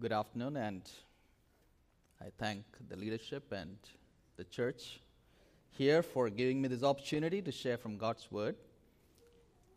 [0.00, 0.82] Good afternoon, and
[2.20, 3.76] I thank the leadership and
[4.36, 4.98] the church
[5.70, 8.56] here for giving me this opportunity to share from God's Word.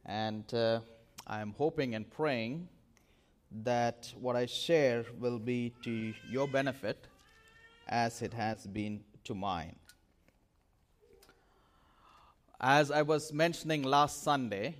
[0.08, 0.80] And uh,
[1.28, 2.68] I'm hoping and praying
[3.64, 7.06] that what I share will be to your benefit
[7.88, 9.76] as it has been to mine.
[12.60, 14.78] As I was mentioning last Sunday,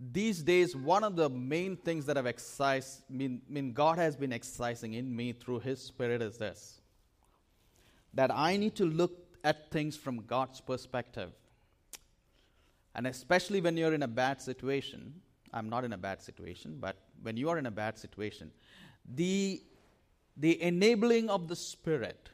[0.00, 4.32] these days, one of the main things that I've exercised, mean, mean God has been
[4.32, 6.80] exercising in me through His Spirit is this
[8.12, 9.12] that I need to look
[9.44, 11.30] at things from God's perspective.
[12.96, 15.14] And especially when you're in a bad situation,
[15.52, 18.50] I'm not in a bad situation, but when you are in a bad situation,
[19.14, 19.62] the,
[20.36, 22.30] the enabling of the Spirit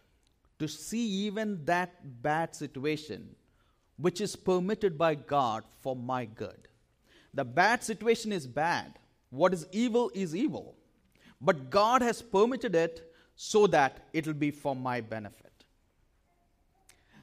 [0.59, 3.37] to see even that bad situation,
[3.99, 6.69] which is permitted by God for my good
[7.37, 8.99] the bad situation is bad.
[9.31, 10.75] What is evil is evil.
[11.41, 15.53] But God has permitted it so that it will be for my benefit.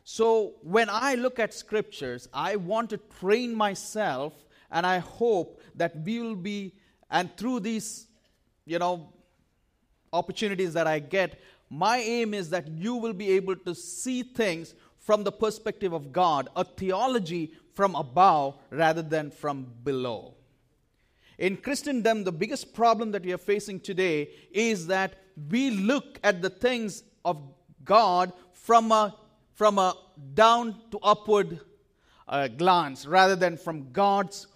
[0.03, 4.33] So when I look at scriptures, I want to train myself,
[4.69, 6.75] and I hope that we will be,
[7.09, 8.07] and through these,
[8.66, 9.09] you know,
[10.11, 14.75] opportunities that I get, my aim is that you will be able to see things
[14.99, 20.35] from the perspective of God, a theology from above rather than from below.
[21.38, 25.16] In Christendom, the biggest problem that we are facing today is that
[25.49, 27.41] we look at the things of
[27.83, 29.16] God from a,
[29.55, 29.95] from a
[30.33, 31.59] down to upward
[32.27, 34.47] uh, glance rather than from God's,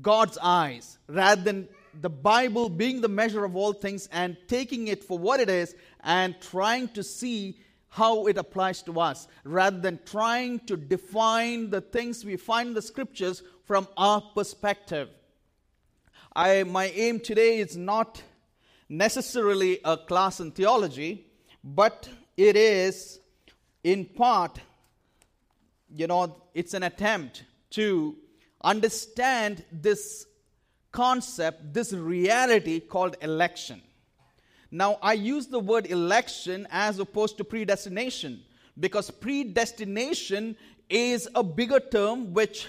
[0.00, 1.68] God's eyes, rather than
[2.00, 5.74] the Bible being the measure of all things and taking it for what it is
[6.02, 7.58] and trying to see
[7.92, 12.74] how it applies to us rather than trying to define the things we find in
[12.74, 15.10] the scriptures from our perspective.
[16.34, 18.22] I, my aim today is not
[18.88, 21.26] necessarily a class in theology,
[21.62, 23.20] but it is
[23.84, 24.58] in part,
[25.94, 28.16] you know, it's an attempt to
[28.64, 30.26] understand this
[30.92, 33.82] concept, this reality called election.
[34.74, 38.42] Now, I use the word election as opposed to predestination
[38.80, 40.56] because predestination
[40.88, 42.68] is a bigger term which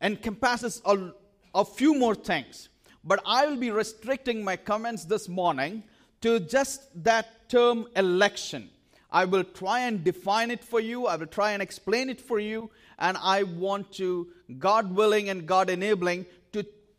[0.00, 1.12] encompasses a,
[1.54, 2.68] a few more things.
[3.04, 5.84] But I will be restricting my comments this morning
[6.22, 8.68] to just that term election.
[9.08, 12.40] I will try and define it for you, I will try and explain it for
[12.40, 12.68] you,
[12.98, 14.26] and I want to,
[14.58, 16.26] God willing and God enabling,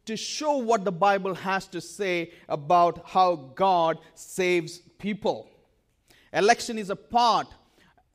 [0.05, 5.49] to show what the Bible has to say about how God saves people.
[6.33, 7.47] Election is a part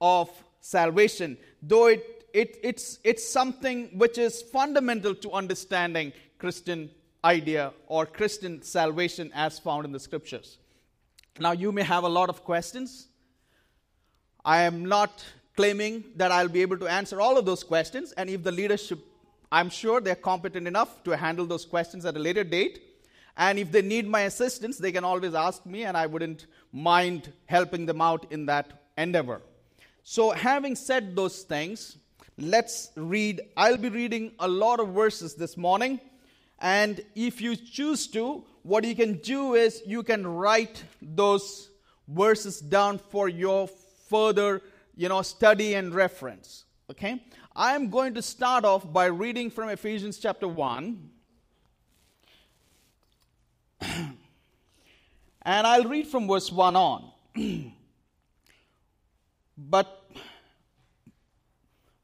[0.01, 6.91] of salvation, though it, it, it's, it's something which is fundamental to understanding Christian
[7.25, 10.59] idea or Christian salvation as found in the scriptures.
[11.41, 13.09] Now, you may have a lot of questions.
[14.45, 15.25] I am not
[15.57, 19.01] claiming that I'll be able to answer all of those questions, and if the leadership
[19.51, 22.83] I'm sure they're competent enough to handle those questions at a later date.
[23.37, 27.33] And if they need my assistance, they can always ask me, and I wouldn't mind
[27.47, 29.41] helping them out in that endeavor.
[30.03, 31.99] So, having said those things,
[32.37, 33.41] let's read.
[33.57, 36.01] I'll be reading a lot of verses this morning.
[36.59, 41.71] And if you choose to, what you can do is you can write those
[42.09, 43.69] verses down for your
[44.09, 44.63] further
[44.99, 46.65] you know, study and reference.
[46.91, 47.23] Okay?
[47.59, 51.11] I am going to start off by reading from Ephesians chapter 1.
[53.81, 54.17] and
[55.43, 57.11] I'll read from verse 1 on.
[59.59, 60.09] but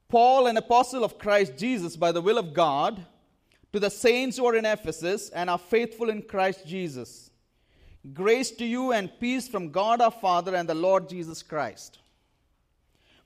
[0.08, 3.06] Paul, an apostle of Christ Jesus by the will of God,
[3.72, 7.30] to the saints who are in Ephesus and are faithful in Christ Jesus.
[8.12, 12.00] Grace to you and peace from God our Father and the Lord Jesus Christ.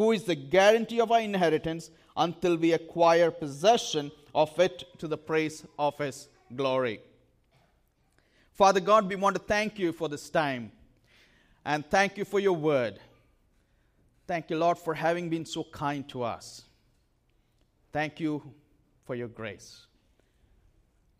[0.00, 5.18] who is the guarantee of our inheritance until we acquire possession of it to the
[5.18, 6.26] praise of His
[6.56, 7.02] glory.
[8.54, 10.72] Father God, we want to thank you for this time
[11.66, 12.98] and thank you for your word.
[14.26, 16.62] Thank you, Lord, for having been so kind to us.
[17.92, 18.42] Thank you
[19.04, 19.84] for your grace.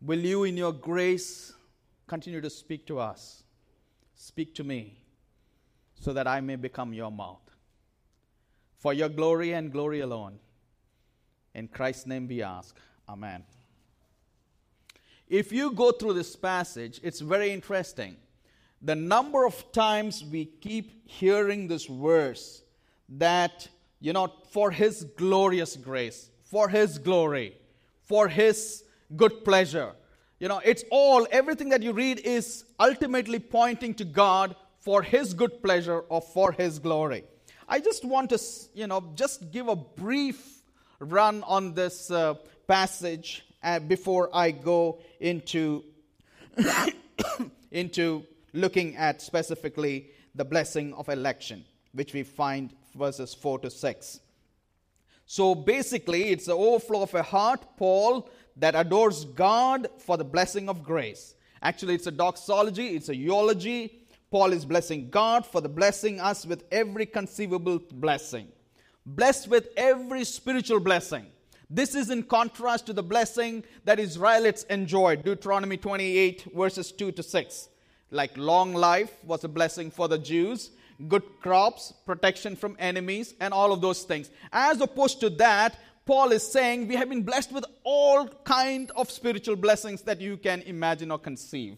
[0.00, 1.52] Will you, in your grace,
[2.06, 3.42] continue to speak to us?
[4.14, 5.02] Speak to me
[6.00, 7.49] so that I may become your mouth.
[8.80, 10.38] For your glory and glory alone.
[11.54, 12.76] In Christ's name we ask.
[13.08, 13.44] Amen.
[15.28, 18.16] If you go through this passage, it's very interesting.
[18.80, 22.62] The number of times we keep hearing this verse
[23.10, 23.68] that,
[24.00, 27.58] you know, for His glorious grace, for His glory,
[28.00, 28.82] for His
[29.14, 29.92] good pleasure.
[30.38, 35.34] You know, it's all, everything that you read is ultimately pointing to God for His
[35.34, 37.24] good pleasure or for His glory.
[37.72, 38.40] I just want to,
[38.74, 40.60] you know, just give a brief
[40.98, 42.34] run on this uh,
[42.66, 45.84] passage uh, before I go into,
[47.70, 54.20] into looking at specifically the blessing of election, which we find verses 4 to 6.
[55.26, 60.68] So basically, it's the overflow of a heart, Paul, that adores God for the blessing
[60.68, 61.36] of grace.
[61.62, 63.99] Actually, it's a doxology, it's a eulogy,
[64.30, 68.48] Paul is blessing God for the blessing us with every conceivable blessing.
[69.04, 71.26] Blessed with every spiritual blessing.
[71.68, 75.24] This is in contrast to the blessing that Israelites enjoyed.
[75.24, 77.68] Deuteronomy 28, verses 2 to 6.
[78.10, 80.70] Like long life was a blessing for the Jews,
[81.08, 84.30] good crops, protection from enemies, and all of those things.
[84.52, 89.10] As opposed to that, Paul is saying we have been blessed with all kind of
[89.10, 91.76] spiritual blessings that you can imagine or conceive.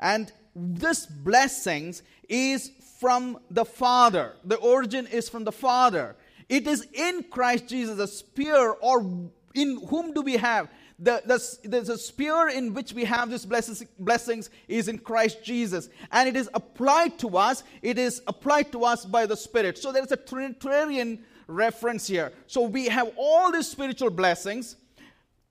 [0.00, 2.70] And this blessings is
[3.00, 4.34] from the Father.
[4.44, 6.16] The origin is from the Father.
[6.48, 10.68] It is in Christ Jesus, a spear, or in whom do we have?
[10.98, 11.22] The,
[11.64, 15.88] the, the, spear in which we have these blessings, blessings is in Christ Jesus.
[16.12, 17.64] And it is applied to us.
[17.80, 19.78] It is applied to us by the Spirit.
[19.78, 22.32] So there is a Trinitarian reference here.
[22.46, 24.76] So we have all these spiritual blessings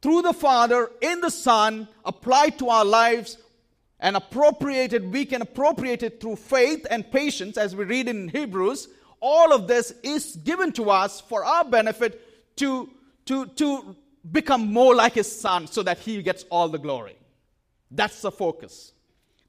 [0.01, 3.37] through the Father, in the Son, applied to our lives
[4.01, 8.87] and appropriated, we can appropriate it through faith and patience, as we read in Hebrews.
[9.19, 12.89] All of this is given to us for our benefit to,
[13.25, 13.95] to, to
[14.31, 17.15] become more like his son so that he gets all the glory.
[17.91, 18.93] That's the focus.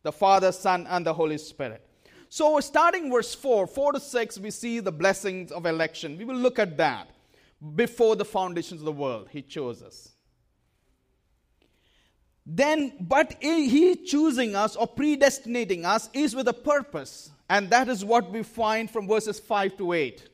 [0.03, 1.87] The Father, Son, and the Holy Spirit.
[2.29, 6.19] So, starting verse 4, 4 to 6, we see the blessings of election.
[6.19, 7.09] We will look at that.
[7.77, 10.13] Before the foundations of the world, He chose us
[12.45, 17.31] then but he choosing us or predestinating us is with a purpose.
[17.49, 20.29] And that is what we find from verses 5 to 8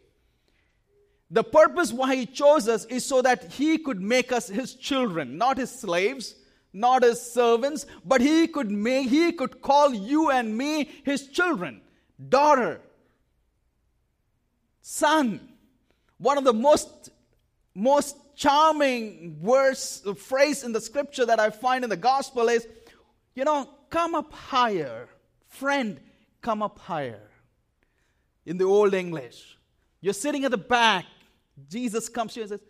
[1.31, 5.37] the purpose why he chose us is so that he could make us his children
[5.37, 6.37] not his slaves
[6.73, 11.83] not his servants but he could make he could call you and me his children
[12.31, 12.81] daughter
[14.89, 15.41] son.
[16.17, 17.11] One of the most
[17.75, 22.67] most charming verse, phrase in the scripture that I find in the gospel is,
[23.35, 25.09] you know, come up higher.
[25.49, 25.99] Friend,
[26.41, 27.21] come up higher.
[28.47, 29.59] In the Old English,
[30.01, 31.05] you're sitting at the back.
[31.69, 32.63] Jesus comes to you and says,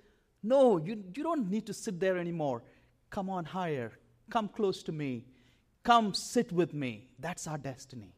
[0.42, 2.62] No, you, you don't need to sit there anymore.
[3.10, 3.92] Come on higher.
[4.30, 5.26] Come close to me.
[5.84, 7.08] Come sit with me.
[7.18, 8.14] That's our destiny.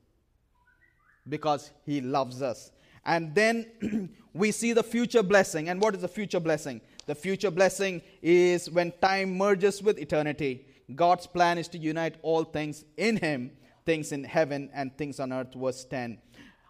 [1.29, 2.71] Because He loves us.
[3.05, 5.69] And then we see the future blessing.
[5.69, 6.81] And what is the future blessing?
[7.11, 10.65] The future blessing is when time merges with eternity.
[10.95, 13.51] God's plan is to unite all things in Him,
[13.85, 15.53] things in heaven and things on earth.
[15.53, 16.19] Verse 10.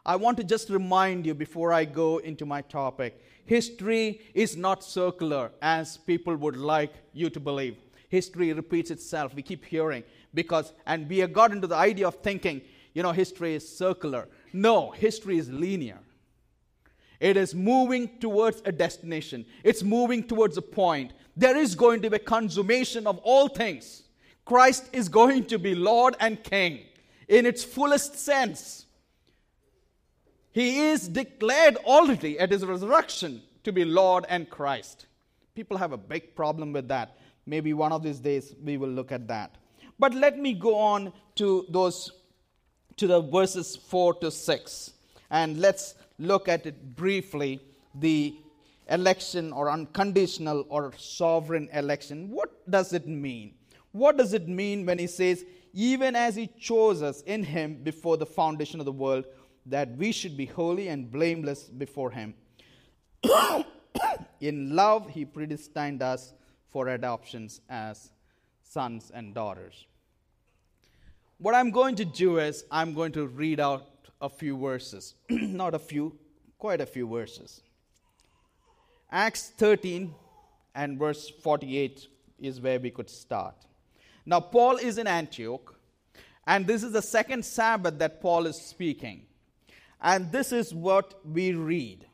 [0.07, 4.83] I want to just remind you before I go into my topic history is not
[4.83, 7.77] circular as people would like you to believe.
[8.09, 9.35] History repeats itself.
[9.35, 12.63] We keep hearing because, and we have got into the idea of thinking,
[12.95, 14.27] you know, history is circular.
[14.55, 15.99] No, history is linear.
[17.21, 21.13] It is moving towards a destination, it's moving towards a point.
[21.37, 24.03] There is going to be a consummation of all things.
[24.45, 26.81] Christ is going to be Lord and King
[27.29, 28.87] in its fullest sense.
[30.51, 35.07] He is declared already at his resurrection to be Lord and Christ.
[35.55, 37.17] People have a big problem with that.
[37.47, 39.57] Maybe one of these days we will look at that.
[39.99, 42.13] But let me go on to those
[42.97, 44.93] to the verses 4 to 6
[45.31, 47.61] and let's look at it briefly
[47.95, 48.37] the
[48.91, 52.31] election or unconditional or sovereign election.
[52.31, 53.55] What does it mean?
[53.93, 58.17] What does it mean when he says, even as he chose us in him before
[58.17, 59.25] the foundation of the world,
[59.67, 62.35] that we should be holy and blameless before him?
[64.41, 66.35] in love, he predestined us
[66.71, 68.11] for adoptions as
[68.63, 69.87] sons and daughters.
[71.39, 75.15] What I'm going to do is, I'm going to read out a few verses.
[75.29, 76.17] Not a few,
[76.59, 77.63] quite a few verses.
[79.11, 80.15] Acts 13
[80.75, 82.07] and verse 48
[82.39, 83.55] is where we could start.
[84.25, 85.75] Now, Paul is in Antioch,
[86.47, 89.27] and this is the second Sabbath that Paul is speaking.
[90.01, 92.07] And this is what we read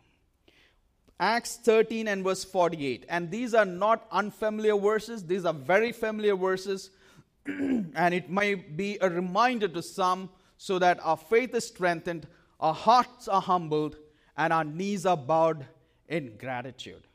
[1.19, 3.07] Acts 13 and verse 48.
[3.09, 6.91] And these are not unfamiliar verses, these are very familiar verses.
[7.47, 12.27] and it may be a reminder to some so that our faith is strengthened,
[12.61, 13.97] our hearts are humbled,
[14.37, 15.67] and our knees are bowed
[16.09, 17.07] in gratitude.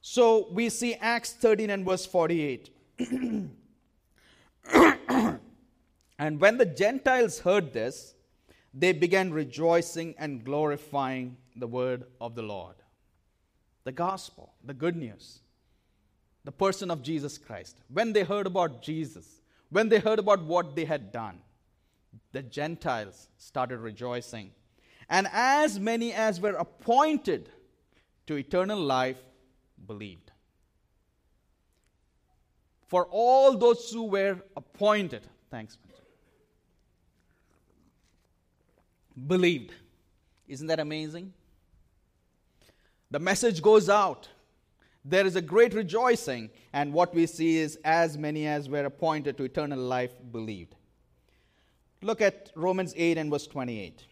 [0.00, 2.70] So we see Acts 13 and verse 48.
[6.18, 8.14] and when the Gentiles heard this,
[8.72, 12.76] they began rejoicing and glorifying the word of the Lord.
[13.84, 15.40] The gospel, the good news,
[16.44, 17.76] the person of Jesus Christ.
[17.88, 19.40] When they heard about Jesus,
[19.70, 21.40] when they heard about what they had done,
[22.32, 24.50] the Gentiles started rejoicing.
[25.08, 27.50] And as many as were appointed
[28.26, 29.18] to eternal life
[29.86, 30.30] believed.
[32.86, 35.76] For all those who were appointed, thanks,
[39.26, 39.72] believed.
[40.46, 41.32] Isn't that amazing?
[43.10, 44.28] The message goes out.
[45.04, 49.36] There is a great rejoicing, and what we see is as many as were appointed
[49.38, 50.75] to eternal life believed.
[52.02, 54.04] Look at Romans 8 and verse 28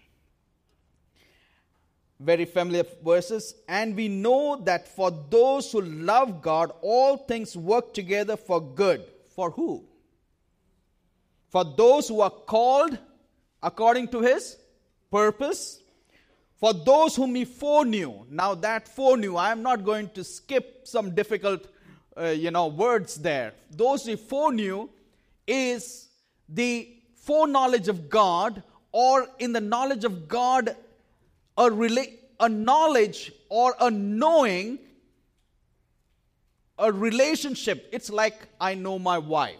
[2.24, 3.54] very familiar verses.
[3.68, 9.04] And we know that for those who love God, all things work together for good.
[9.34, 9.84] For who?
[11.50, 12.98] For those who are called
[13.62, 14.56] according to his
[15.10, 15.80] purpose.
[16.56, 18.24] For those whom he foreknew.
[18.30, 21.66] Now, that foreknew, I am not going to skip some difficult
[22.16, 23.54] uh, you know, words there.
[23.70, 24.88] Those who foreknew
[25.46, 26.08] is
[26.48, 26.88] the
[27.24, 28.62] foreknowledge of God,
[28.92, 30.76] or in the knowledge of God
[31.56, 34.78] a, rela- a knowledge or a knowing,
[36.78, 37.88] a relationship.
[37.92, 39.56] It's like I know my wife.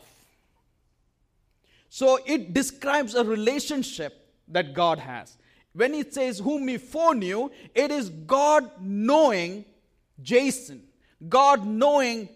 [1.88, 5.36] So it describes a relationship that God has.
[5.72, 9.64] When it says, whom he foreknew, it is God knowing
[10.22, 10.80] Jaison,
[11.28, 12.28] God knowing,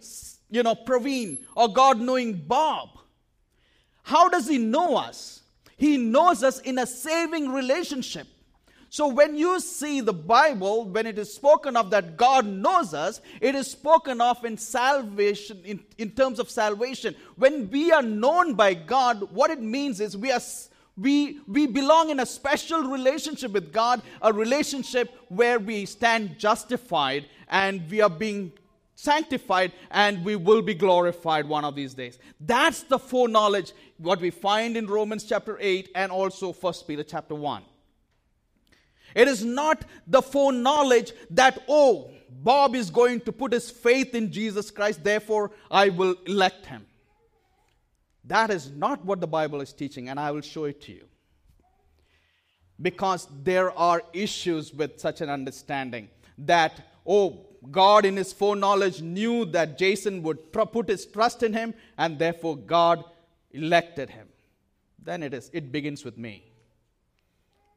[0.50, 2.90] you know, Praveen, or God knowing Bob.
[4.08, 5.42] How does he know us?
[5.76, 8.26] He knows us in a saving relationship.
[8.88, 13.20] So when you see the Bible, when it is spoken of that God knows us,
[13.42, 17.14] it is spoken of in salvation, in, in terms of salvation.
[17.36, 20.40] When we are known by God, what it means is we are
[20.96, 27.26] we, we belong in a special relationship with God, a relationship where we stand justified
[27.50, 28.52] and we are being
[28.98, 32.18] sanctified and we will be glorified one of these days.
[32.40, 37.36] That's the foreknowledge, what we find in Romans chapter 8 and also 1 Peter chapter
[37.36, 37.62] 1.
[39.14, 44.32] It is not the foreknowledge that, oh, Bob is going to put his faith in
[44.32, 46.84] Jesus Christ, therefore I will elect him.
[48.24, 51.04] That is not what the Bible is teaching, and I will show it to you.
[52.82, 59.44] Because there are issues with such an understanding that, oh, God in his foreknowledge knew
[59.46, 63.04] that Jaison would put his trust in him, and therefore God
[63.50, 64.28] elected him.
[65.02, 66.48] Then it is, it begins with me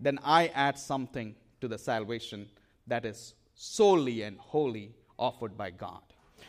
[0.01, 2.49] then I add something to the salvation
[2.87, 6.01] that is solely and wholly offered by God.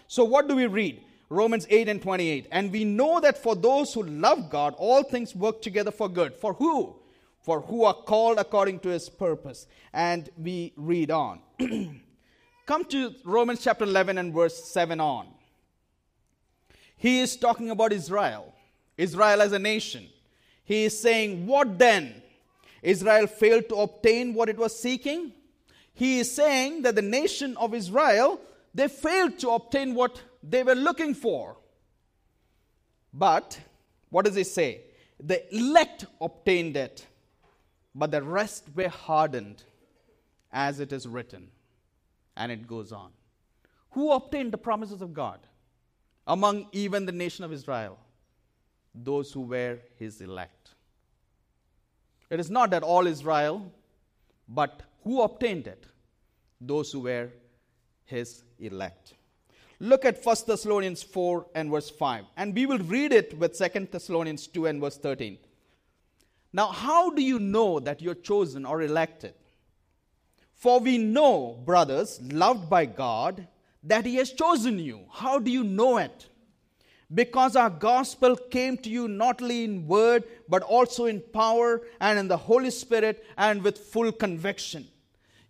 [0.08, 1.02] So, what do we read?
[1.28, 2.48] Romans 8 and 28.
[2.50, 6.34] And we know that for those who love God, all things work together for good.
[6.34, 6.96] For who?
[7.40, 9.66] For who are called according to his purpose.
[9.92, 11.40] And we read on.
[12.66, 15.28] Come to Romans chapter 11 and verse 7 on.
[16.96, 18.54] He is talking about Israel,
[18.96, 20.08] Israel as a nation.
[20.64, 22.22] He is saying, What then?
[22.82, 25.32] Israel failed to obtain what it was seeking.
[25.94, 28.40] He is saying that the nation of Israel,
[28.74, 31.56] they failed to obtain what they were looking for.
[33.12, 33.58] But
[34.10, 34.82] what does he say?
[35.20, 37.06] The elect obtained it,
[37.94, 39.62] but the rest were hardened.
[40.52, 41.48] as it is written.
[42.36, 43.10] And it goes on.
[43.90, 45.40] Who obtained the promises of God?
[46.26, 47.98] Among even the nation of Israel,
[48.94, 50.70] those who were his elect.
[52.30, 53.70] It is not that all Israel,
[54.48, 55.86] but who obtained it?
[56.60, 57.28] Those who were
[58.04, 59.14] his elect.
[59.80, 62.24] Look at 1 Thessalonians 4 and verse 5.
[62.36, 65.38] And we will read it with 2 Thessalonians 2 and verse 13.
[66.52, 69.34] Now, how do you know that you're chosen or elected?
[70.54, 73.48] For we know, brothers, loved by God,
[73.82, 75.00] that He has chosen you.
[75.10, 76.28] How do you know it?
[77.12, 82.18] Because our gospel came to you not only in word, but also in power and
[82.18, 84.88] in the Holy Spirit and with full conviction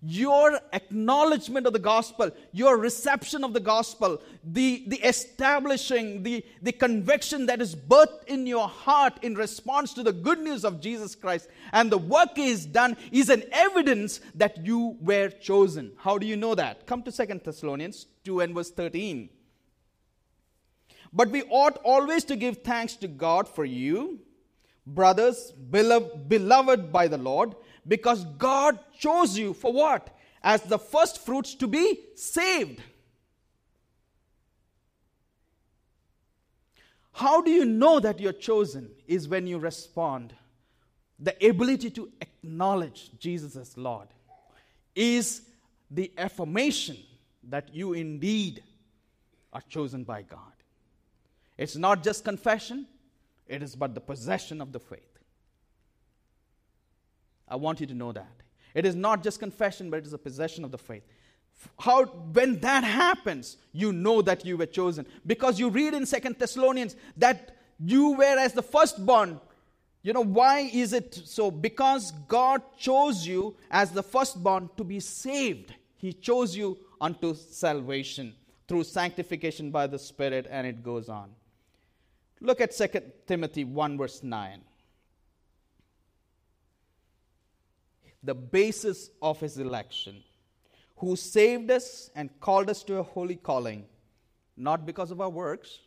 [0.02, 6.72] your acknowledgement of the gospel, your reception of the gospel, the, the establishing, the, the
[6.72, 11.14] conviction that is birthed in your heart in response to the good news of Jesus
[11.14, 15.92] Christ, and the work is done is an evidence that you were chosen.
[15.98, 16.86] How do you know that?
[16.86, 19.28] Come to Second Thessalonians 2 and verse 13.
[21.12, 24.18] But we ought always to give thanks to God for you,
[24.84, 27.54] brothers, beloved, beloved by the Lord
[27.86, 30.16] because God chose you for what?
[30.42, 32.80] As the first fruits to be saved.
[37.12, 38.90] How do you know that you're chosen?
[39.06, 40.34] Is when you respond.
[41.18, 44.08] The ability to acknowledge Jesus as Lord
[44.94, 45.42] is
[45.90, 46.96] the affirmation
[47.48, 48.62] that you indeed
[49.52, 50.40] are chosen by God.
[51.58, 52.86] It's not just confession,
[53.46, 55.11] it is but the possession of the faith.
[57.52, 58.32] I want you to know that.
[58.74, 61.02] It is not just confession, but it is a possession of the faith.
[61.78, 65.06] How, when that happens, you know that you were chosen.
[65.26, 69.38] Because you read in Second Thessalonians that you were as the firstborn.
[70.02, 71.50] You know, why is it so?
[71.50, 75.74] Because God chose you as the firstborn to be saved.
[75.96, 78.34] He chose you unto salvation
[78.66, 81.30] through sanctification by the Spirit, and it goes on.
[82.40, 84.62] Look at Second Timothy 1, verse 9.
[88.22, 90.22] The basis of his election,
[90.96, 93.84] who saved us and called us to a holy calling,
[94.56, 95.80] not because of our works,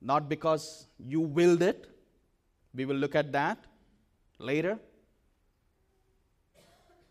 [0.00, 1.90] not because you willed it.
[2.74, 3.58] We will look at that
[4.38, 4.78] later.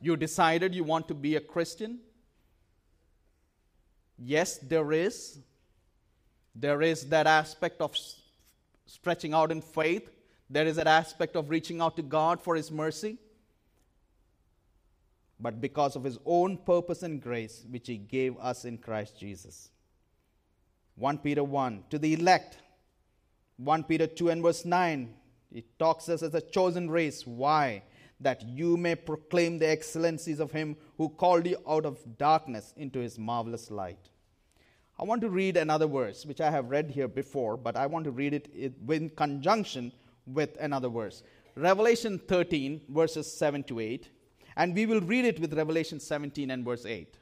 [0.01, 1.99] You decided you want to be a Christian.
[4.17, 5.39] Yes, there is.
[6.55, 7.95] There is that aspect of
[8.85, 10.09] stretching out in faith.
[10.49, 13.17] There is that aspect of reaching out to God for His mercy
[15.39, 19.69] but because of his own purpose and grace, which he gave us in Christ Jesus.
[20.95, 22.57] 1 Peter 1 To the elect,
[23.57, 25.13] 1 Peter 2 and verse 9,
[25.51, 27.25] it talks us as a chosen race.
[27.25, 27.83] Why?
[28.19, 32.99] That you may proclaim the excellencies of him who called you out of darkness into
[32.99, 34.09] his marvelous light.
[34.97, 38.05] I want to read another verse, which I have read here before, but I want
[38.05, 39.91] to read it in conjunction
[40.25, 41.23] with another verse.
[41.55, 44.09] Revelation 13, verses 7 to 8.
[44.57, 47.17] And we will read it with Revelation 17 and verse 8.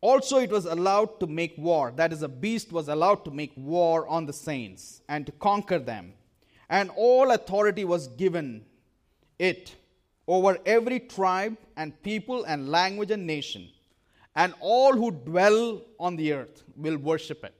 [0.00, 1.92] Also, it was allowed to make war.
[1.94, 5.78] That is, a beast was allowed to make war on the saints and to conquer
[5.78, 6.12] them.
[6.68, 8.64] And all authority was given
[9.38, 9.76] it
[10.26, 13.68] over every tribe and people and language and nation.
[14.34, 17.54] And all who dwell on the earth will worship it.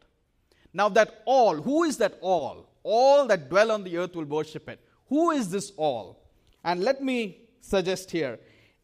[0.72, 2.66] Now, that all, who is that all?
[2.83, 4.81] All that dwell on the earth will worship it.
[5.09, 6.22] Who is this all?
[6.64, 8.38] And let me suggest here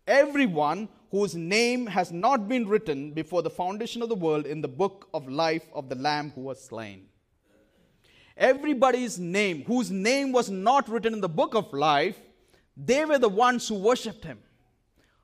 [0.07, 4.69] everyone whose name has not been written before the foundation of the world in the
[4.69, 7.07] book of life of the Lamb who was slain.
[8.37, 12.19] Everybody's name, whose name was not written in the book of life,
[12.77, 14.39] they were the ones who worshipped him.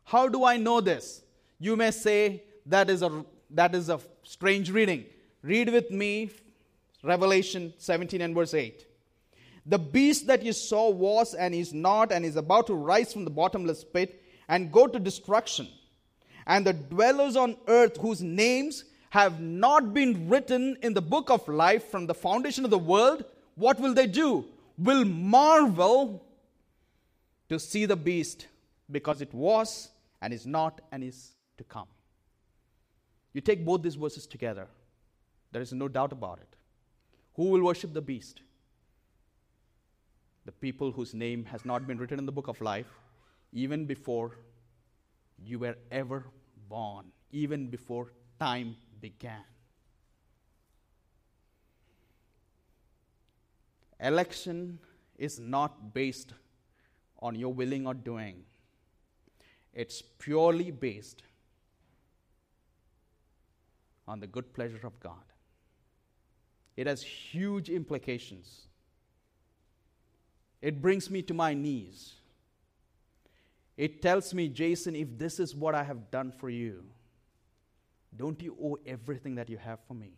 [0.05, 1.23] How do I know this?
[1.61, 5.05] You may say that is a, that is a strange reading.
[5.43, 6.31] Read with me
[7.03, 8.87] Revelation 17 and verse 8.
[9.67, 13.25] The beast that you saw was and is not and is about to rise from
[13.25, 15.69] the bottomless pit and go to destruction.
[16.47, 21.47] And the dwellers on earth whose names have not been written in the book of
[21.49, 23.25] life from the foundation of the world,
[23.55, 24.45] what will they do?
[24.77, 26.27] Will marvel
[27.49, 28.49] to see the beast
[28.91, 29.89] because it was
[30.21, 31.87] and is not and is to come.
[33.33, 34.67] You take both these verses together,
[35.53, 36.57] there is no doubt about it.
[37.35, 38.41] Who will worship the beast?
[40.45, 42.87] The people whose name has not been written in the book of life,
[43.53, 44.37] even before
[45.39, 46.25] you were ever
[46.69, 49.45] born, even before time began.
[54.01, 54.79] Election
[55.17, 56.35] is not based
[57.21, 58.45] on your willing or doing.
[59.83, 61.23] it's purely based
[64.07, 65.25] on the good pleasure of God.
[66.77, 68.69] It has huge implications.
[70.65, 72.15] It brings me to my knees.
[73.77, 76.85] It tells me, Jaison, if this is what I have done for you,
[78.17, 80.13] don't you owe everything that you have for me?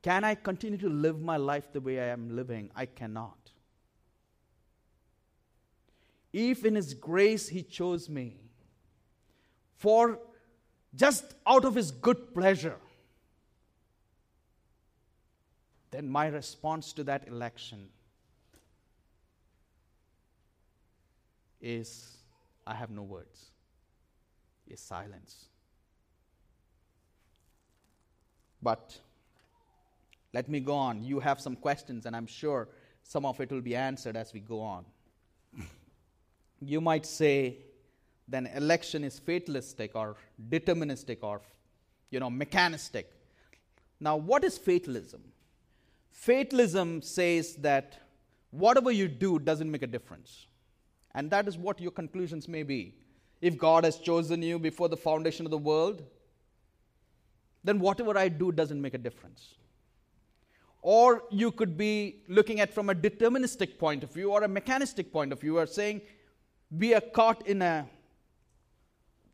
[0.00, 2.70] Can I continue to live my life the way I am living?
[2.74, 3.50] I cannot.
[6.32, 8.40] If in His grace He chose me
[9.76, 10.18] for
[10.94, 12.78] just out of His good pleasure,
[15.90, 17.88] then my response to that election
[21.60, 22.16] is
[22.66, 23.50] I have no words,
[24.68, 25.46] is silence.
[28.62, 28.98] But
[30.32, 31.02] let me go on.
[31.02, 32.68] You have some questions, and I'm sure
[33.02, 34.84] some of it will be answered as we go on.
[36.60, 37.56] you might say,
[38.30, 40.16] then election is fatalistic or
[40.48, 41.40] deterministic or
[42.10, 43.12] you know mechanistic
[43.98, 45.20] now what is fatalism
[46.10, 47.98] fatalism says that
[48.50, 50.46] whatever you do doesn't make a difference.
[51.14, 52.94] And that is what your conclusions may be.
[53.40, 56.02] If god has chosen you before the foundation of the world
[57.62, 59.54] then whatever i do doesn't make a difference.
[60.82, 65.12] Or you could be looking at from a deterministic point of view or a mechanistic
[65.12, 66.00] point of view, or saying
[66.70, 67.86] we are caught in a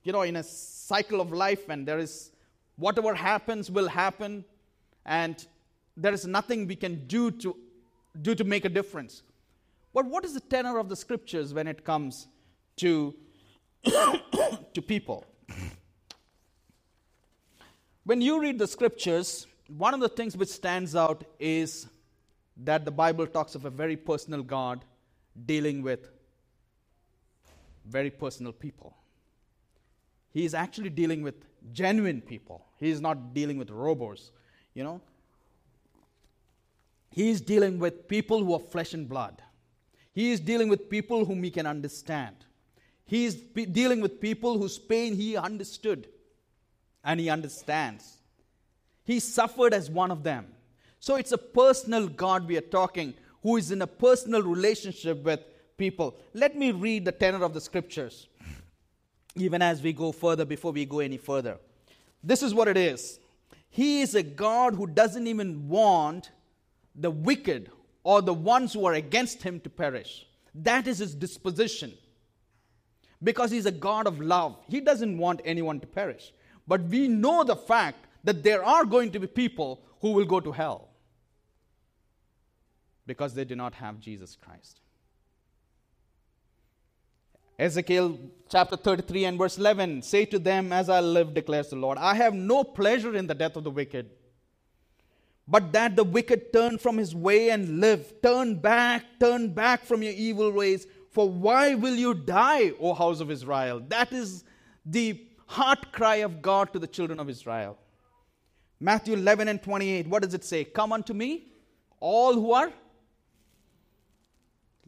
[0.02, 2.32] you know in a cycle of life and there is
[2.76, 4.44] whatever happens will happen
[5.04, 5.46] and
[5.96, 7.56] there is nothing we can do to
[8.20, 9.22] do to make a difference.
[9.92, 12.28] But what is the tenor of the scriptures when it comes
[12.76, 13.14] to
[13.84, 15.24] to people?
[18.04, 21.88] When you read the scriptures, one of the things which stands out is
[22.58, 24.84] that the Bible talks of a very personal God
[25.44, 26.10] dealing with
[27.84, 28.96] very personal people.
[30.32, 31.34] He is actually dealing with
[31.72, 32.64] genuine people.
[32.78, 34.30] He is not dealing with robots,
[34.74, 35.00] you know.
[37.10, 39.42] He is dealing with people who are flesh and blood.
[40.12, 42.36] He is dealing with people whom he can understand.
[43.04, 46.08] He is dealing with people whose pain he understood
[47.04, 48.18] and he understands.
[49.04, 50.46] He suffered as one of them.
[50.98, 55.40] So it's a personal God we are talking, who is in a personal relationship with
[55.76, 56.16] people.
[56.34, 58.26] Let me read the tenor of the scriptures,
[59.36, 61.58] even as we go further, before we go any further.
[62.24, 63.20] This is what it is
[63.70, 66.30] He is a God who doesn't even want
[66.98, 67.70] the wicked
[68.02, 70.26] or the ones who are against Him to perish.
[70.54, 71.92] That is His disposition.
[73.22, 76.32] Because He's a God of love, He doesn't want anyone to perish.
[76.66, 80.40] But we know the fact that there are going to be people who will go
[80.40, 80.88] to hell
[83.06, 84.80] because they do not have Jesus Christ.
[87.58, 88.18] Ezekiel
[88.50, 92.14] chapter 33 and verse 11 Say to them, As I live, declares the Lord, I
[92.14, 94.10] have no pleasure in the death of the wicked,
[95.48, 98.20] but that the wicked turn from his way and live.
[98.22, 100.86] Turn back, turn back from your evil ways.
[101.10, 103.80] For why will you die, O house of Israel?
[103.88, 104.44] That is
[104.84, 107.78] the heart cry of God to the children of Israel.
[108.80, 110.64] Matthew 11 and 28, what does it say?
[110.64, 111.46] Come unto me,
[112.00, 112.70] all who are,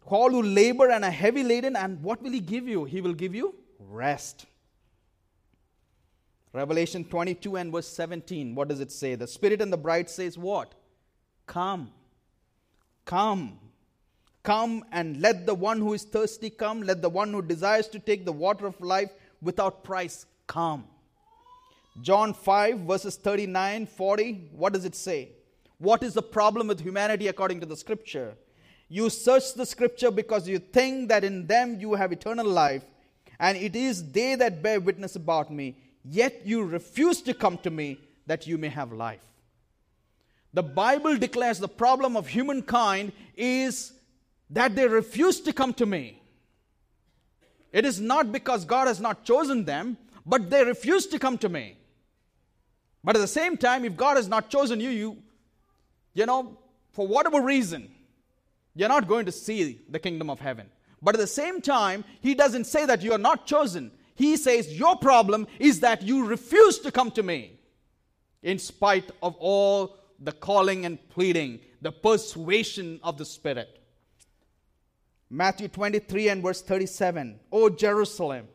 [0.05, 2.85] all who labor and are heavy laden, and what will he give you?
[2.85, 4.47] He will give you rest.
[6.59, 9.15] Revelation 22 and verse 17, what does it say?
[9.15, 10.75] The Spirit and the bride says, What?
[11.47, 11.93] Come.
[13.05, 13.59] Come.
[14.43, 16.83] Come and let the one who is thirsty come.
[16.83, 20.85] Let the one who desires to take the water of life without price come.
[22.03, 25.31] John 5, verses 39, 40, what does it say?
[25.79, 28.35] What is the problem with humanity according to the scripture?
[28.89, 32.85] You search the scripture because you think that in them you have eternal life,
[33.39, 35.77] and it is they that bear witness about me,
[36.09, 39.25] yet you refuse to come to me that you may have life.
[40.55, 43.93] The Bible declares the problem of humankind is
[44.51, 46.23] that they refuse to come to me.
[47.73, 51.49] It is not because God has not chosen them, but they refuse to come to
[51.49, 51.77] me.
[53.05, 55.19] But at the same time, if God has not chosen you, you,
[56.15, 56.59] you know,
[56.93, 57.91] for whatever reason,
[58.75, 60.69] you're not going to see the kingdom of heaven.
[61.03, 63.93] But at the same time, He doesn't say that you are not chosen.
[64.19, 67.61] He says, Your problem is that you refuse to come to me
[68.43, 73.81] in spite of all the calling and pleading, the persuasion of the Spirit.
[75.31, 77.39] Matthew 23 and verse 37.
[77.53, 78.49] O Jerusalem,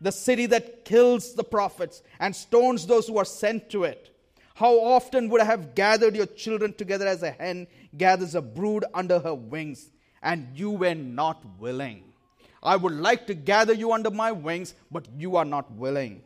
[0.00, 4.12] the city that kills the prophets and stones those who are sent to it.
[4.56, 8.84] How often would I have gathered your children together as a hen gathers a brood
[8.92, 12.07] under her wings, and you were not willing?
[12.62, 16.22] I would like to gather you under my wings, but you are not willing.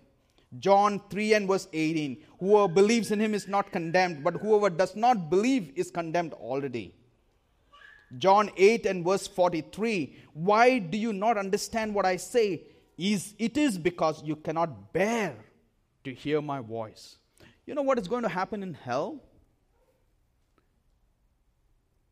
[0.58, 4.94] John 3 and verse 18 Whoever believes in him is not condemned, but whoever does
[4.96, 6.94] not believe is condemned already.
[8.18, 12.62] John 8 and verse 43 Why do you not understand what I say?
[12.98, 15.34] Is it is because you cannot bear
[16.04, 17.16] to hear my voice.
[17.66, 19.20] You know what is going to happen in hell?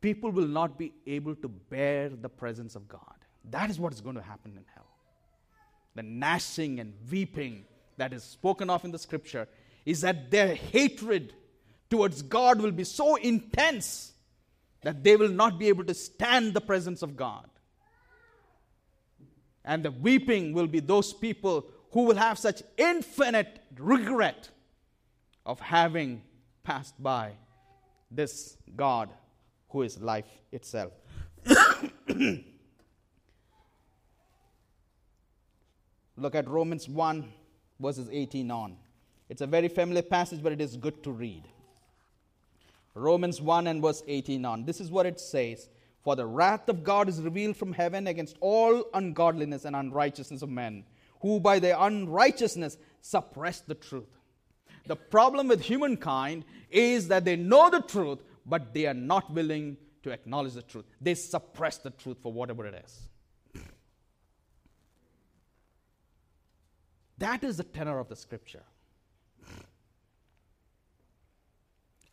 [0.00, 3.19] People will not be able to bear the presence of God.
[3.48, 4.87] That is what is going to happen in hell.
[5.94, 7.64] The gnashing and weeping
[7.96, 9.48] that is spoken of in the scripture
[9.85, 11.35] is that their hatred
[11.88, 14.12] towards God will be so intense
[14.83, 17.48] that they will not be able to stand the presence of God.
[19.64, 24.48] And the weeping will be those people who will have such infinite regret
[25.44, 26.22] of having
[26.62, 27.33] passed by
[28.11, 29.11] this God
[29.68, 30.92] who is life itself.
[36.20, 37.24] Look at Romans 1,
[37.80, 38.76] verses 18 on.
[39.30, 41.44] It's a very familiar passage, but it is good to read.
[42.94, 44.64] Romans 1 and verse 18 on.
[44.66, 45.70] This is what it says
[46.02, 50.50] For the wrath of God is revealed from heaven against all ungodliness and unrighteousness of
[50.50, 50.85] men,
[51.22, 54.18] who by their unrighteousness suppress the truth.
[54.87, 59.78] The problem with humankind is that they know the truth, but they are not willing
[60.02, 60.85] to acknowledge the truth.
[61.00, 63.10] They suppress the truth for whatever it is.
[67.20, 68.62] That is the tenor of the scripture.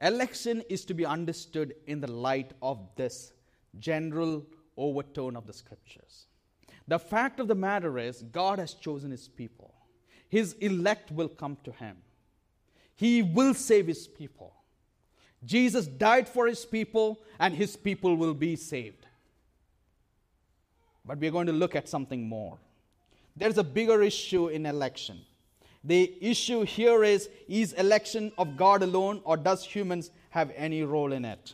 [0.01, 3.31] Election is to be understood in the light of this
[3.79, 6.27] general overtone of the scriptures.
[6.87, 9.73] The fact of the matter is, God has chosen his people.
[10.29, 11.97] His elect will come to him.
[12.95, 14.53] He will save his people.
[15.45, 19.05] Jesus died for his people, and his people will be saved.
[21.05, 22.57] But we're going to look at something more.
[23.37, 25.21] There's a bigger issue in election.
[25.83, 31.13] The issue here is is election of God alone, or does humans have any role
[31.13, 31.53] in it?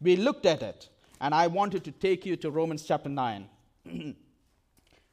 [0.00, 3.48] We looked at it, and I wanted to take you to Romans chapter 9.
[3.86, 4.14] and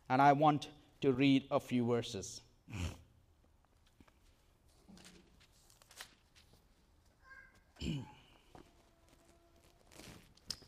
[0.10, 0.68] I want
[1.00, 2.42] to read a few verses.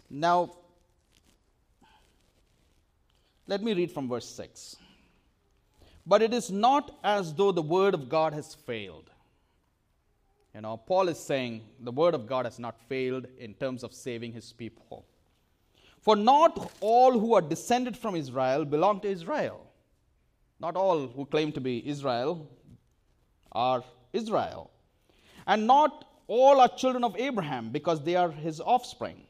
[0.10, 0.56] now,
[3.46, 4.78] let me read from verse 6.
[6.06, 9.10] But it is not as though the word of God has failed.
[10.54, 13.94] You know, Paul is saying the word of God has not failed in terms of
[13.94, 15.06] saving his people.
[16.02, 19.66] For not all who are descended from Israel belong to Israel.
[20.60, 22.48] Not all who claim to be Israel
[23.52, 24.70] are Israel.
[25.48, 29.24] And not all are children of Abraham because they are his offspring.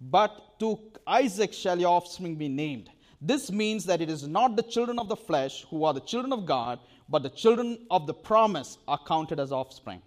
[0.00, 2.90] But to Isaac shall your offspring be named.
[3.20, 6.32] This means that it is not the children of the flesh who are the children
[6.32, 6.78] of God,
[7.08, 10.00] but the children of the promise are counted as offspring.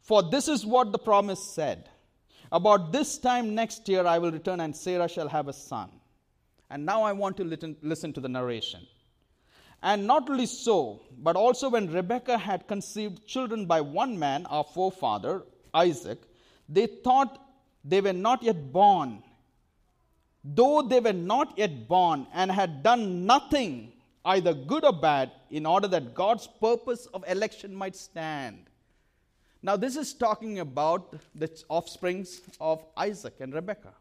[0.00, 1.88] For this is what the promise said
[2.52, 5.90] About this time next year I will return, and Sarah shall have a son.
[6.70, 7.44] And now I want to
[7.82, 8.86] listen to the narration.
[9.82, 14.64] And not only so, but also when Rebekah had conceived children by one man, our
[14.64, 15.42] forefather,
[15.74, 16.18] Isaac,
[16.68, 17.40] they thought
[17.84, 19.22] they were not yet born
[20.54, 23.92] though they were not yet born and had done nothing,
[24.24, 28.58] either good or bad, in order that God's purpose of election might stand.
[29.62, 33.94] Now, this is talking about the offsprings of Isaac and Rebekah.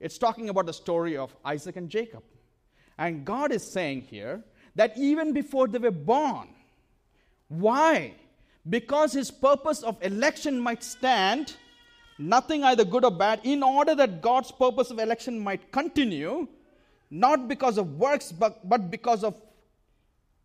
[0.00, 2.24] It's talking about the story of Isaac and Jacob.
[2.98, 4.42] And God is saying here
[4.74, 6.48] that even before they were born,
[7.48, 8.14] why?
[8.68, 11.54] Because his purpose of election might stand,
[12.18, 16.48] nothing either good or bad, in order that God's purpose of election might continue,
[17.10, 19.40] not because of works, but, but because of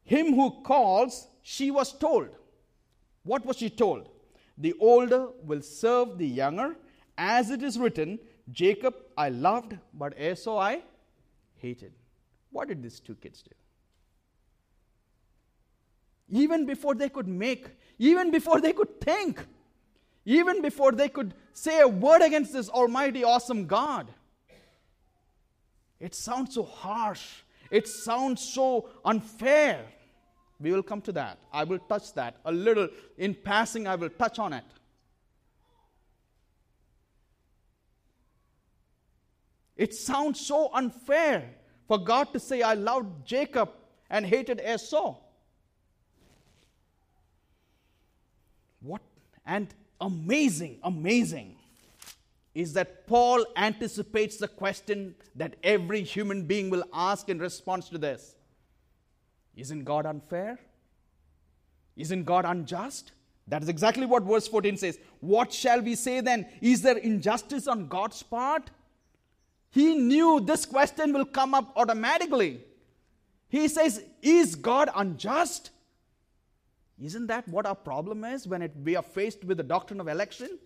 [0.04, 2.30] him who calls, she was told.
[3.24, 4.10] What was she told?
[4.58, 6.76] The older will serve the younger,
[7.18, 8.20] as it is written,
[8.52, 10.82] Jacob I loved, but Esau I
[11.58, 11.92] hated.
[12.52, 13.52] What did these two kids do?
[16.30, 19.46] Even before they could make, even before they could think,
[20.30, 24.08] even before they could say a word against this almighty, awesome God.
[26.00, 27.26] It sounds so harsh.
[27.72, 29.84] It sounds so unfair.
[30.60, 31.40] We will come to that.
[31.52, 32.90] I will touch that a little.
[33.18, 34.66] In passing, I will touch on it.
[39.76, 41.50] It sounds so unfair
[41.88, 43.72] for God to say, I loved Jacob
[44.12, 45.18] and hated Esau.
[48.82, 49.02] What?
[49.44, 51.56] And amazing, amazing
[52.56, 57.98] is that Paul anticipates the question that every human being will ask in response to
[57.98, 58.36] this
[59.56, 60.60] Isn't God unfair?
[61.96, 63.12] Isn't God unjust?
[63.48, 65.00] That is exactly what verse 14 says.
[65.22, 66.48] What shall we say then?
[66.62, 68.70] Is there injustice on God's part?
[69.72, 72.62] He knew this question will come up automatically.
[73.48, 75.72] He says, Is God unjust?
[77.02, 80.08] Isn't that what our problem is when it, we are faced with the doctrine of
[80.08, 80.60] election?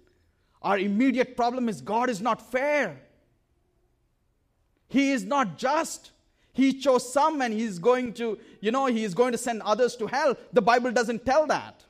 [0.62, 3.02] Our immediate problem is God is not fair.
[4.88, 6.12] He is not just.
[6.54, 9.96] He chose some and he's going to, you know, he is going to send others
[9.98, 10.36] to hell.
[10.54, 11.84] The Bible doesn't tell that.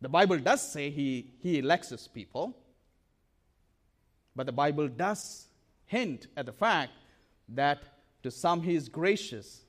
[0.00, 2.56] The Bible does say he, he elects his people,
[4.34, 5.48] but the Bible does
[5.84, 6.92] hint at the fact
[7.50, 7.82] that
[8.22, 9.62] to some he is gracious,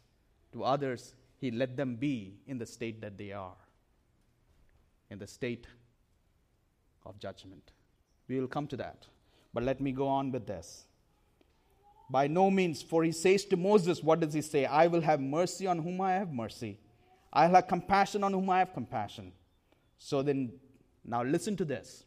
[0.53, 3.57] to others he let them be in the state that they are,
[5.09, 5.65] in the state
[7.03, 7.71] of judgment.
[8.27, 9.07] We will come to that.
[9.51, 10.85] But let me go on with this.
[12.11, 14.65] By no means, for he says to Moses, What does he say?
[14.65, 16.77] I will have mercy on whom I have mercy.
[17.33, 19.31] I'll have compassion on whom I have compassion.
[19.97, 20.51] So then,
[21.03, 22.03] now listen to this.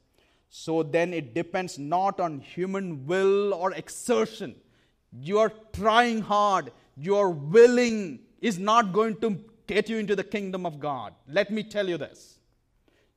[0.49, 4.55] So then it depends not on human will or exertion.
[5.11, 10.79] You're trying hard, you're willing is not going to get you into the kingdom of
[10.79, 11.15] God.
[11.27, 12.39] Let me tell you this.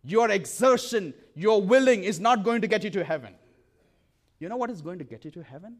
[0.02, 3.36] Your exertion, your willing is not going to get you to heaven.
[4.40, 5.80] You know what is going to get you to heaven?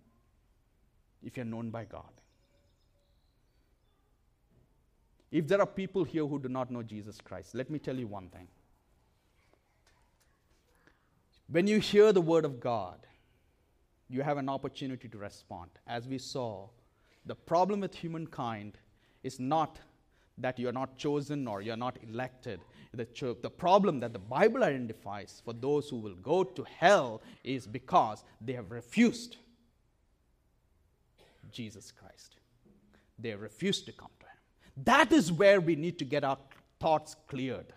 [1.24, 2.12] If you're known by God.
[5.32, 8.08] If there are people here who do not know Jesus Christ, let me tell you
[8.08, 8.50] one thing.
[11.50, 13.00] When you hear the word of God,
[14.10, 15.72] you have an opportunity to respond.
[15.88, 16.68] As we saw,
[17.26, 18.78] the problem with humankind
[19.28, 19.78] is not
[20.40, 22.60] that you're not chosen or you're not elected.
[22.94, 23.08] The,
[23.42, 28.24] the problem that the Bible identifies for those who will go to hell is because
[28.42, 29.38] they have refused
[31.52, 32.36] Jesus Christ.
[33.20, 34.84] They have refused to come to Him.
[34.84, 36.38] That is where we need to get our
[36.80, 37.74] thoughts cleared.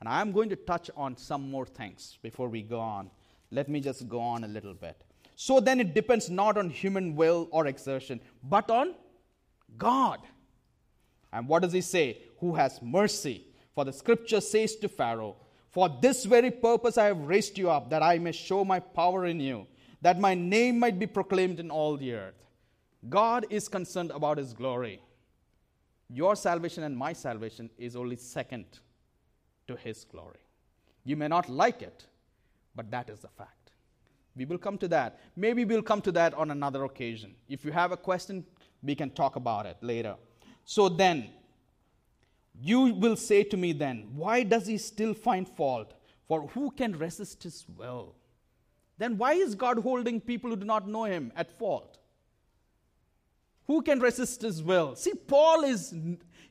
[0.00, 3.10] And I'm going to touch on some more things before we go on.
[3.50, 5.04] Let me just go on a little bit.
[5.36, 8.94] So then it depends not on human will or exertion, but on
[9.78, 10.20] God.
[11.32, 12.18] And what does he say?
[12.40, 13.46] Who has mercy.
[13.74, 15.36] For the scripture says to Pharaoh,
[15.70, 19.26] For this very purpose I have raised you up, that I may show my power
[19.26, 19.66] in you,
[20.00, 22.34] that my name might be proclaimed in all the earth.
[23.08, 25.00] God is concerned about his glory.
[26.08, 28.66] Your salvation and my salvation is only second
[29.66, 30.40] to His glory.
[31.04, 32.06] You may not like it,
[32.74, 33.72] but that is the fact.
[34.36, 35.20] We will come to that.
[35.36, 37.34] Maybe we'll come to that on another occasion.
[37.48, 38.44] If you have a question,
[38.84, 40.16] we can talk about it later.
[40.64, 41.30] So then,
[42.60, 45.94] you will say to me then, why does he still find fault?
[46.28, 48.14] For who can resist his will?
[48.98, 51.98] Then why is God holding people who do not know him at fault?
[53.66, 54.94] Who can resist his will?
[54.94, 55.94] See, Paul is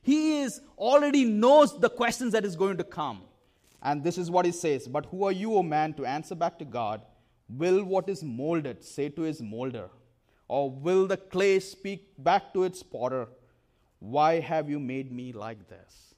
[0.02, 3.22] he is already knows the questions that is going to come.
[3.82, 6.58] And this is what he says But who are you, O man, to answer back
[6.58, 7.02] to God?
[7.48, 9.88] Will what is molded say to his molder?
[10.48, 13.28] Or will the clay speak back to its potter?
[13.98, 16.14] Why have you made me like this?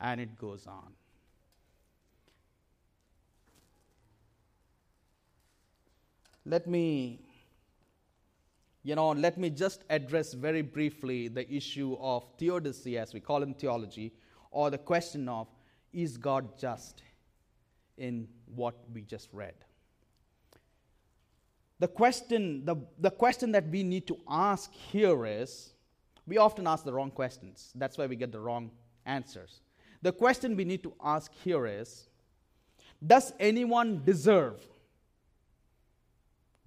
[0.00, 0.92] And it goes on.
[6.44, 7.20] Let me
[8.88, 13.42] you know, let me just address very briefly the issue of theodicy, as we call
[13.42, 14.14] it in theology,
[14.50, 15.46] or the question of
[15.92, 17.02] is God just
[17.98, 19.54] in what we just read?
[21.80, 25.72] The question, the, the question that we need to ask here is
[26.26, 27.72] we often ask the wrong questions.
[27.74, 28.70] That's why we get the wrong
[29.06, 29.60] answers.
[30.02, 32.08] The question we need to ask here is
[33.04, 34.60] Does anyone deserve?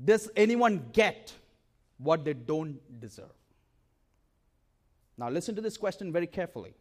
[0.03, 1.33] Does anyone get
[2.01, 3.35] what they don't deserve.
[5.17, 6.73] Now, listen to this question very carefully.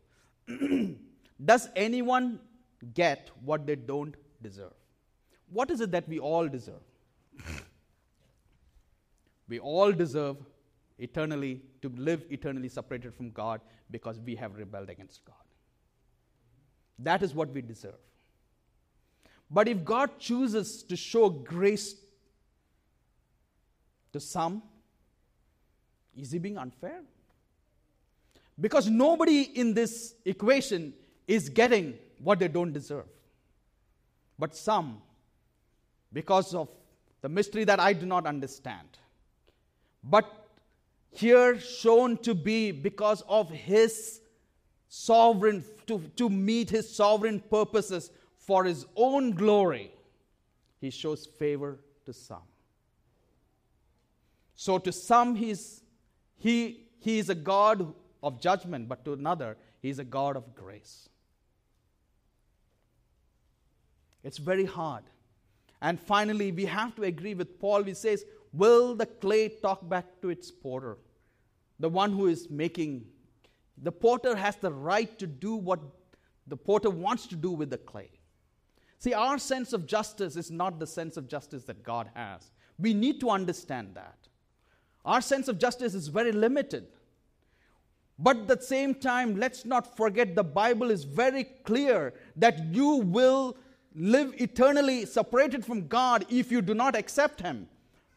[1.44, 2.40] Does anyone
[2.94, 4.72] get what they don't deserve?
[5.50, 6.82] What is it that we all deserve?
[9.50, 10.38] We all deserve
[10.98, 15.34] eternally to live eternally separated from God because we have rebelled against God.
[16.98, 18.00] That is what we deserve.
[19.50, 21.94] But if God chooses to show grace
[24.12, 24.62] to some
[26.16, 27.00] is he being unfair?
[28.60, 30.92] Because nobody in this equation
[31.26, 33.06] is getting what they don't deserve.
[34.38, 35.00] But some,
[36.12, 36.68] because of
[37.22, 38.88] the mystery that I do not understand,
[40.02, 40.48] but
[41.10, 44.20] here shown to be because of his
[44.88, 49.92] sovereign, to, to meet his sovereign purposes for his own glory,
[50.80, 52.42] he shows favor to some.
[54.54, 55.82] So to some, he's,
[56.36, 60.54] he, he is a God of judgment, but to another, he is a God of
[60.54, 61.08] grace.
[64.22, 65.04] It's very hard.
[65.80, 67.84] And finally, we have to agree with Paul.
[67.84, 70.98] He says, Will the clay talk back to its potter?
[71.78, 73.06] The one who is making.
[73.82, 75.80] The potter has the right to do what
[76.46, 78.10] the potter wants to do with the clay.
[78.98, 82.50] See, our sense of justice is not the sense of justice that God has.
[82.78, 84.28] We need to understand that.
[85.04, 86.88] Our sense of justice is very limited.
[88.18, 92.96] But at the same time, let's not forget the Bible is very clear that you
[92.96, 93.56] will
[93.94, 97.66] live eternally separated from God if you do not accept Him.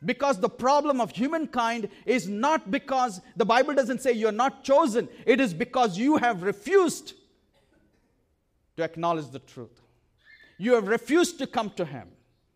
[0.06, 5.08] Because the problem of humankind is not because the Bible doesn't say you're not chosen,
[5.26, 7.14] it is because you have refused
[8.76, 9.82] to acknowledge the truth.
[10.58, 12.10] You have refused to come to Him.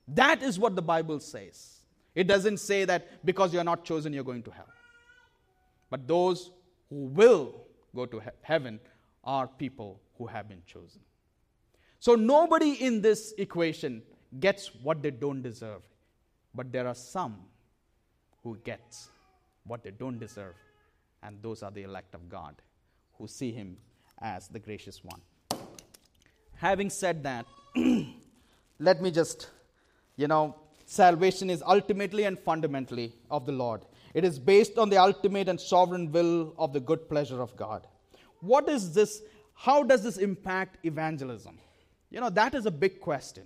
[0.07, 1.77] That is what the Bible says.
[2.15, 4.67] It doesn't say that because you're not chosen, you're going to hell.
[5.89, 6.51] But those
[6.89, 7.61] who will
[7.95, 8.79] go to he- heaven
[9.23, 11.01] are people who have been chosen.
[11.99, 14.01] So nobody in this equation
[14.39, 15.81] gets what they don't deserve.
[16.57, 17.35] But there are some
[18.41, 18.97] who get
[19.65, 20.55] what they don't deserve,
[21.21, 22.55] and those are the elect of God
[23.19, 23.77] who see him
[24.19, 25.21] as the gracious one.
[26.55, 27.45] Having said that,
[28.79, 29.51] let me just,
[30.15, 30.55] you know,
[30.85, 33.81] salvation is ultimately and fundamentally of the Lord.
[34.15, 37.85] It is based on the ultimate and sovereign will of the good pleasure of God.
[38.39, 39.21] What is this?
[39.53, 41.59] How does this impact evangelism?
[42.09, 43.43] You know, that is a big question.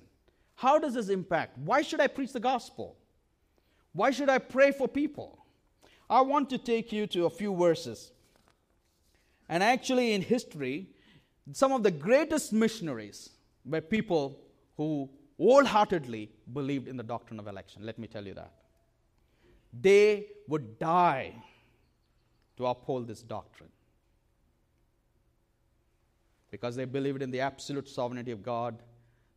[0.55, 1.57] How does this impact?
[1.57, 2.95] Why should I preach the gospel?
[3.93, 5.45] Why should I pray for people?
[6.09, 8.11] I want to take you to a few verses.
[9.49, 10.87] And actually, in history,
[11.51, 13.29] some of the greatest missionaries
[13.65, 14.39] were people
[14.77, 17.85] who wholeheartedly believed in the doctrine of election.
[17.85, 18.53] Let me tell you that.
[19.73, 21.33] They would die
[22.57, 23.69] to uphold this doctrine
[26.51, 28.83] because they believed in the absolute sovereignty of God,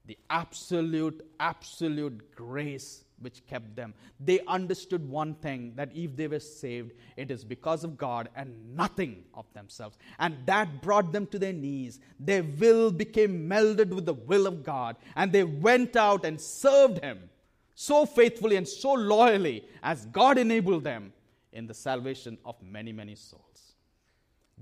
[0.07, 3.95] the absolute, absolute grace which kept them.
[4.21, 8.77] They understood one thing that if they were saved, it is because of God and
[8.77, 9.97] nothing of themselves.
[10.19, 12.01] And that brought them to their knees.
[12.21, 17.03] Their will became melded with the will of God, and they went out and served
[17.03, 17.31] Him
[17.75, 21.13] so faithfully and so loyally as God enabled them
[21.53, 23.75] in the salvation of many, many souls.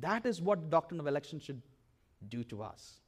[0.00, 1.60] That is what the doctrine of election should
[2.28, 3.01] do to us.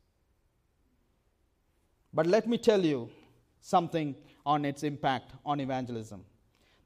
[2.14, 3.10] But let me tell you
[3.60, 4.14] something
[4.46, 6.24] on its impact on evangelism.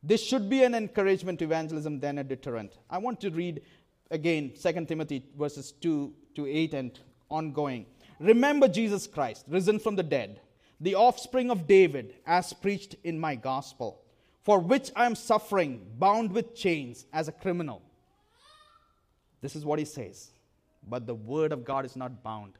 [0.02, 2.78] This should be an encouragement to evangelism than a deterrent.
[2.88, 3.62] I want to read
[4.10, 6.98] again 2 Timothy verses 2 to 8 and
[7.30, 7.86] ongoing.
[8.20, 10.40] Remember Jesus Christ, risen from the dead,
[10.80, 14.02] the offspring of David, as preached in my gospel,
[14.42, 17.82] for which I am suffering, bound with chains as a criminal.
[19.40, 20.30] This is what he says.
[20.88, 22.54] But the word of God is not bound.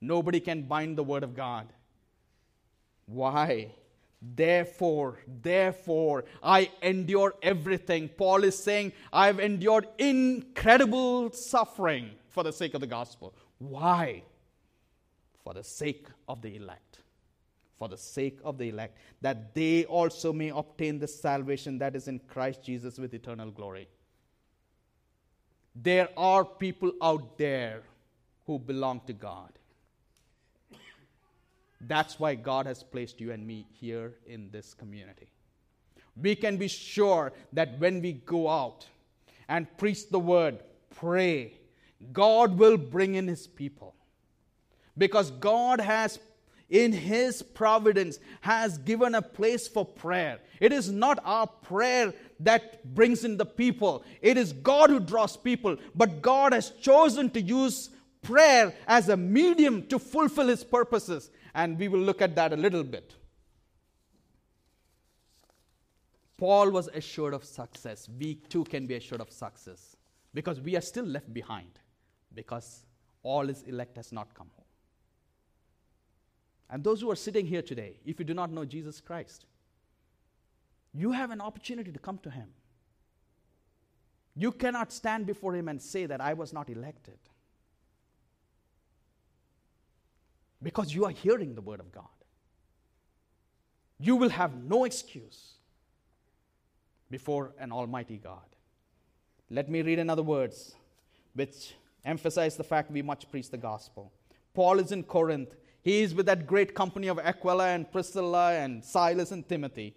[0.00, 1.68] Nobody can bind the word of God.
[3.12, 3.72] Why?
[4.20, 8.08] Therefore, therefore, I endure everything.
[8.08, 13.34] Paul is saying, I've endured incredible suffering for the sake of the gospel.
[13.58, 14.22] Why?
[15.42, 17.00] For the sake of the elect.
[17.78, 22.06] For the sake of the elect, that they also may obtain the salvation that is
[22.06, 23.88] in Christ Jesus with eternal glory.
[25.74, 27.82] There are people out there
[28.46, 29.50] who belong to God.
[31.86, 35.28] That's why God has placed you and me here in this community.
[36.20, 38.86] We can be sure that when we go out
[39.48, 40.58] and preach the word,
[40.94, 41.54] pray,
[42.12, 43.94] God will bring in his people.
[44.96, 46.18] Because God has
[46.68, 50.38] in his providence has given a place for prayer.
[50.58, 54.04] It is not our prayer that brings in the people.
[54.22, 57.90] It is God who draws people, but God has chosen to use
[58.22, 62.56] prayer as a medium to fulfill his purposes and we will look at that a
[62.56, 63.14] little bit.
[66.38, 68.08] Paul was assured of success.
[68.18, 69.96] We too can be assured of success
[70.34, 71.78] because we are still left behind
[72.34, 72.84] because
[73.22, 74.66] all his elect has not come home.
[76.70, 79.44] And those who are sitting here today, if you do not know Jesus Christ,
[80.94, 82.48] you have an opportunity to come to him.
[84.34, 87.18] You cannot stand before him and say that I was not elected.
[90.62, 92.04] Because you are hearing the word of God.
[93.98, 95.54] You will have no excuse
[97.10, 98.42] before an almighty God.
[99.50, 100.74] Let me read another words
[101.34, 104.12] which emphasize the fact we must preach the gospel.
[104.54, 105.54] Paul is in Corinth.
[105.82, 109.94] He is with that great company of Aquila and Priscilla and Silas and Timothy.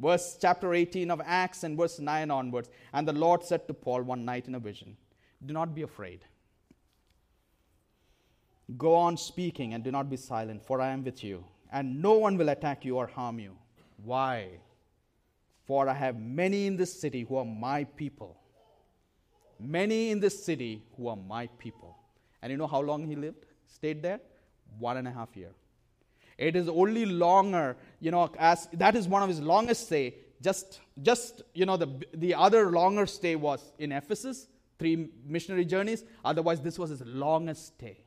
[0.00, 2.70] Verse chapter 18 of Acts and verse 9 onwards.
[2.92, 4.96] And the Lord said to Paul one night in a vision,
[5.44, 6.24] Do not be afraid.
[8.78, 12.14] Go on speaking and do not be silent, for I am with you, and no
[12.14, 13.56] one will attack you or harm you.
[14.02, 14.48] Why?
[15.66, 18.36] For I have many in this city who are my people.
[19.60, 21.96] Many in this city who are my people.
[22.42, 23.46] And you know how long he lived?
[23.66, 24.20] Stayed there?
[24.78, 25.52] One and a half year.
[26.36, 30.16] It is only longer, you know, as that is one of his longest stay.
[30.42, 34.48] Just, just you know, the, the other longer stay was in Ephesus,
[34.78, 36.04] three missionary journeys.
[36.24, 38.04] Otherwise, this was his longest stay.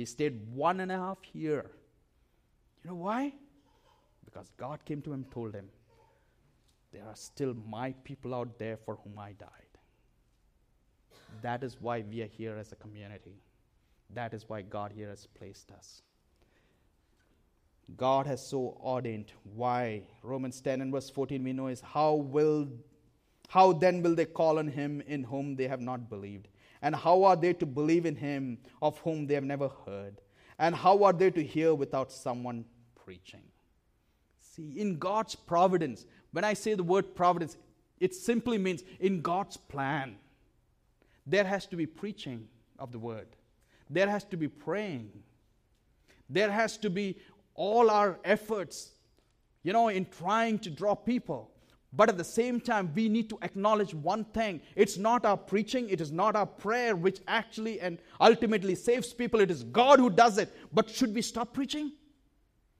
[0.00, 1.70] He stayed one and a half year.
[2.82, 3.34] You know why?
[4.24, 5.68] Because God came to him told him,
[6.90, 9.72] There are still my people out there for whom I died.
[11.42, 13.42] That is why we are here as a community.
[14.14, 16.00] That is why God here has placed us.
[17.98, 19.32] God has so ordained.
[19.54, 20.04] Why?
[20.22, 22.70] Romans 10 and verse 14 we know is how will
[23.48, 26.48] how then will they call on him in whom they have not believed?
[26.82, 30.20] And how are they to believe in him of whom they have never heard?
[30.58, 32.64] And how are they to hear without someone
[33.04, 33.42] preaching?
[34.40, 37.56] See, in God's providence, when I say the word providence,
[37.98, 40.16] it simply means in God's plan.
[41.26, 43.28] There has to be preaching of the word.
[43.88, 45.10] There has to be praying.
[46.28, 47.18] There has to be
[47.54, 48.92] all our efforts,
[49.62, 51.50] you know, in trying to draw people.
[51.92, 54.60] But at the same time, we need to acknowledge one thing.
[54.76, 59.40] It's not our preaching, it is not our prayer which actually and ultimately saves people.
[59.40, 60.54] It is God who does it.
[60.72, 61.92] But should we stop preaching?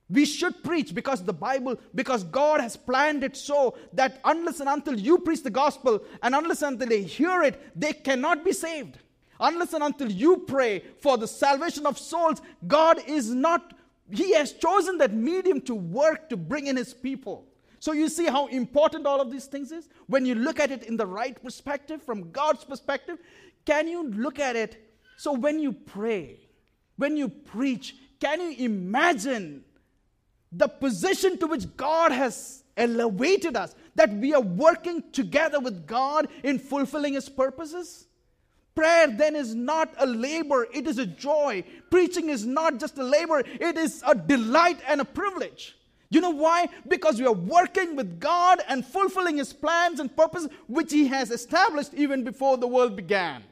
[0.08, 4.68] We should preach because the Bible, because God has planned it so that unless and
[4.68, 8.52] until you preach the gospel and unless and until they hear it, they cannot be
[8.52, 8.98] saved.
[9.38, 13.74] Unless and until you pray for the salvation of souls, God is not,
[14.10, 17.46] He has chosen that medium to work to bring in His people.
[17.80, 19.88] So you see how important all of these things is?
[20.06, 23.18] When you look at it in the right perspective, from God's perspective,
[23.64, 24.92] can you look at it?
[25.16, 26.38] So when you pray,
[26.96, 29.64] when you preach, can you imagine
[30.52, 36.28] the position to which God has elevated us, that we are working together with God
[36.42, 38.06] in fulfilling His purposes.
[38.74, 41.62] Prayer then is not a labor, it is a joy.
[41.90, 45.76] Preaching is not just a labor, it is a delight and a privilege.
[46.10, 46.68] You know why?
[46.88, 51.30] Because we are working with God and fulfilling His plans and purposes, which He has
[51.30, 53.44] established even before the world began.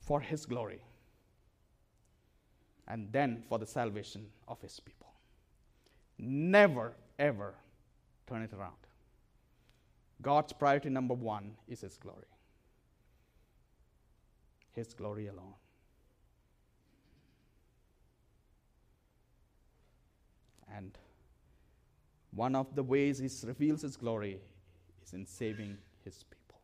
[0.00, 0.82] For His glory
[2.88, 5.12] and then for the salvation of his people.
[6.18, 7.54] Never, ever
[8.26, 8.74] turn it around.
[10.20, 12.26] God's priority number one is his glory.
[14.72, 15.54] His glory alone.
[20.76, 20.96] And
[22.32, 24.38] one of the ways he reveals his glory
[25.04, 26.60] is in saving his people.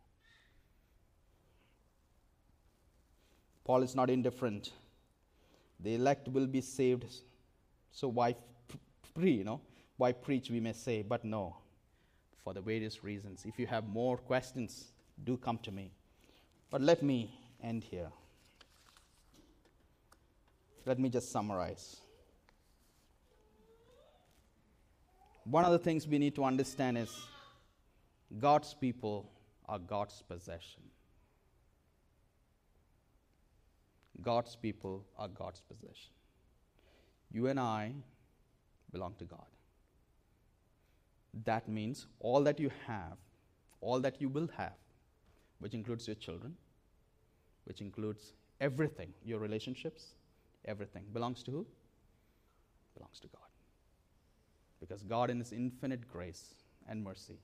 [3.64, 4.72] Paul is not indifferent
[5.84, 7.20] the elect will be saved.
[7.92, 8.36] So why
[9.14, 9.60] pre, you know?
[9.96, 11.56] Why preach, we may say, but no,
[12.42, 13.44] for the various reasons.
[13.46, 14.86] If you have more questions,
[15.22, 15.92] do come to me.
[16.70, 18.10] But let me end here.
[20.84, 21.96] Let me just summarize.
[25.44, 27.10] One of the things we need to understand is
[28.38, 29.30] God's people
[29.68, 30.82] are God's possession.
[34.22, 36.12] God's people are God's possession.
[37.30, 37.92] You and I
[38.92, 39.46] belong to God.
[41.44, 43.18] That means all that you have,
[43.80, 44.78] all that you will have,
[45.58, 46.54] which includes your children,
[47.64, 50.14] which includes everything, your relationships,
[50.64, 51.66] everything, belongs to who?
[52.96, 53.40] Belongs to God.
[54.84, 56.54] Because God, in His infinite grace
[56.88, 57.38] and mercy,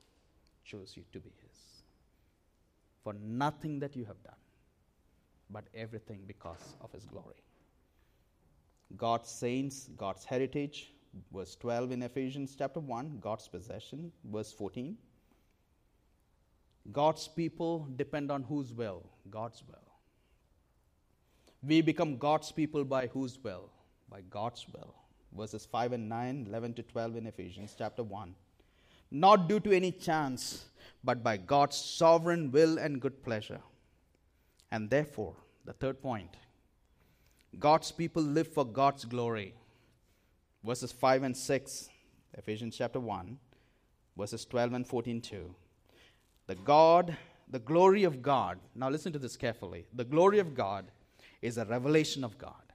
[0.64, 1.82] chose you to be His.
[3.02, 4.34] For nothing that you have done
[5.52, 7.42] but everything because of his glory.
[8.96, 10.92] God's saints, God's heritage,
[11.32, 14.96] verse 12 in Ephesians chapter 1, God's possession, verse 14.
[16.92, 19.02] God's people depend on whose will?
[19.30, 19.76] God's will.
[21.62, 23.70] We become God's people by whose will?
[24.08, 24.94] By God's will.
[25.36, 28.34] Verses 5 and 9, 11 to 12 in Ephesians chapter 1.
[29.10, 30.66] Not due to any chance,
[31.02, 33.60] but by God's sovereign will and good pleasure.
[34.70, 36.36] And therefore, the third point
[37.58, 39.54] God's people live for God's glory.
[40.62, 41.88] Verses 5 and 6,
[42.34, 43.38] Ephesians chapter 1,
[44.16, 45.54] verses 12 and 14 too.
[46.46, 47.16] The God,
[47.48, 49.86] the glory of God, now listen to this carefully.
[49.94, 50.90] The glory of God
[51.40, 52.69] is a revelation of God.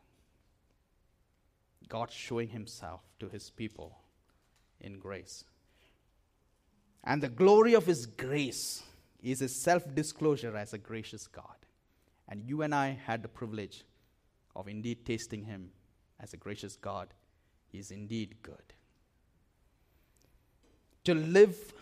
[1.88, 3.97] God showing himself to his people
[4.81, 5.43] in grace.
[7.03, 8.83] And the glory of his grace
[9.21, 11.55] is his self disclosure as a gracious God.
[12.27, 13.83] And you and I had the privilege
[14.55, 15.71] of indeed tasting him
[16.19, 17.09] as a gracious God.
[17.71, 18.73] He is indeed good.
[21.03, 21.73] To live,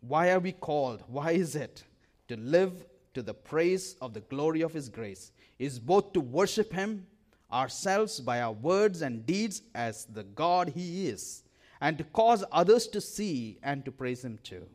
[0.00, 1.02] why are we called?
[1.06, 1.84] Why is it?
[2.28, 6.72] To live to the praise of the glory of his grace is both to worship
[6.72, 7.06] him
[7.52, 11.42] ourselves by our words and deeds as the God he is,
[11.80, 14.66] and to cause others to see and to praise him too.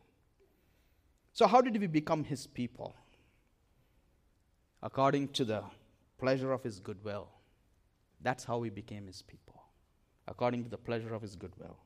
[1.33, 2.95] So, how did we become his people?
[4.81, 5.63] According to the
[6.17, 7.27] pleasure of his goodwill.
[8.21, 9.61] That's how we became his people,
[10.27, 11.77] according to the pleasure of his goodwill.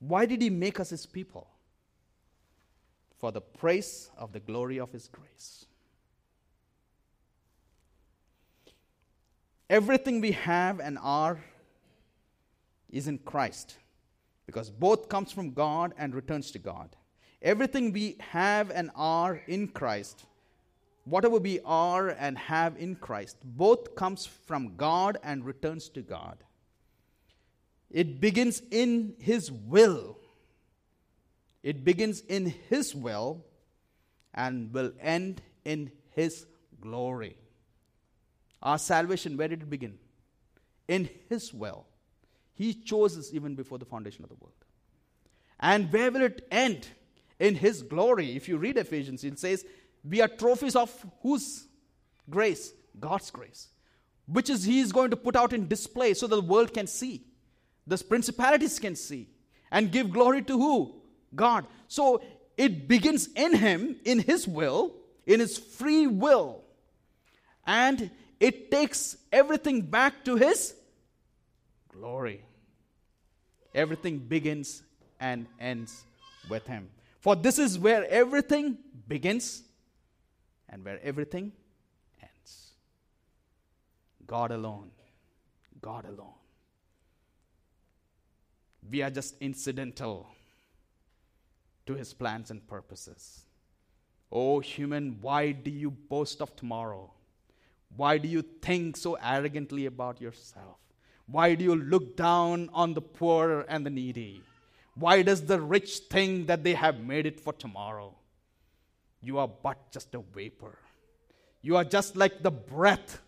[0.00, 1.46] Why did he make us his people?
[3.16, 5.66] For the praise of the glory of his grace.
[9.70, 11.42] Everything we have and are
[12.90, 13.76] is in Christ
[14.46, 16.94] because both comes from God and returns to God.
[17.40, 20.24] Everything we have and are in Christ,
[21.04, 26.38] whatever we are and have in Christ, both comes from God and returns to God.
[27.90, 30.18] It begins in His will.
[31.62, 33.44] It begins in His will
[34.34, 36.46] and will end in His
[36.80, 37.36] glory.
[38.62, 39.98] Our salvation, where did it begin?
[40.88, 41.86] In His will.
[42.54, 44.54] He chose us even before the foundation of the world.
[45.58, 46.86] And where will it end?
[47.40, 48.36] In His glory.
[48.36, 49.64] If you read Ephesians, it says,
[50.08, 50.90] We are trophies of
[51.22, 51.66] whose
[52.28, 52.72] grace?
[52.98, 53.68] God's grace.
[54.26, 56.86] Which is He is going to put out in display so that the world can
[56.86, 57.24] see.
[57.86, 59.28] The principalities can see.
[59.70, 60.94] And give glory to who?
[61.34, 61.66] God.
[61.88, 62.22] So
[62.56, 64.94] it begins in Him, in His will,
[65.26, 66.62] in His free will.
[67.66, 68.10] And
[68.42, 70.74] it takes everything back to His
[71.88, 72.44] glory.
[73.72, 74.82] Everything begins
[75.20, 76.02] and ends
[76.50, 76.88] with Him.
[77.20, 79.62] For this is where everything begins
[80.68, 81.52] and where everything
[82.20, 82.72] ends.
[84.26, 84.90] God alone.
[85.80, 86.34] God alone.
[88.90, 90.26] We are just incidental
[91.86, 93.42] to His plans and purposes.
[94.32, 97.12] Oh, human, why do you boast of tomorrow?
[97.96, 100.78] Why do you think so arrogantly about yourself?
[101.26, 104.42] Why do you look down on the poor and the needy?
[104.94, 108.14] Why does the rich think that they have made it for tomorrow?
[109.20, 110.78] You are but just a vapor.
[111.62, 113.20] You are just like the breath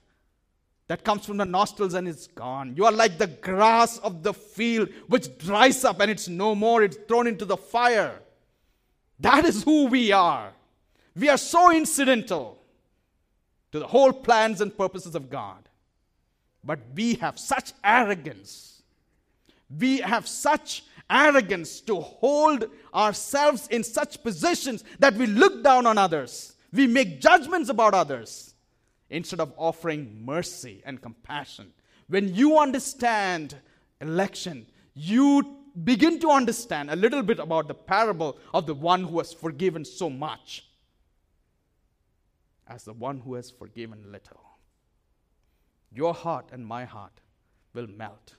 [0.88, 2.74] that comes from the nostrils and is gone.
[2.76, 6.82] You are like the grass of the field which dries up and it's no more,
[6.82, 8.20] it's thrown into the fire.
[9.20, 10.52] That is who we are.
[11.16, 12.58] We are so incidental
[13.74, 15.68] to the whole plans and purposes of God.
[16.62, 18.84] But we have such arrogance.
[19.68, 25.98] We have such arrogance to hold ourselves in such positions that we look down on
[25.98, 26.54] others.
[26.72, 28.54] We make judgments about others
[29.10, 31.72] instead of offering mercy and compassion.
[32.06, 33.56] When you understand
[34.00, 39.18] election, you begin to understand a little bit about the parable of the one who
[39.18, 40.64] has forgiven so much
[42.66, 44.40] as the one who has forgiven little.
[45.92, 47.20] Your heart and my heart
[47.72, 48.34] will melt.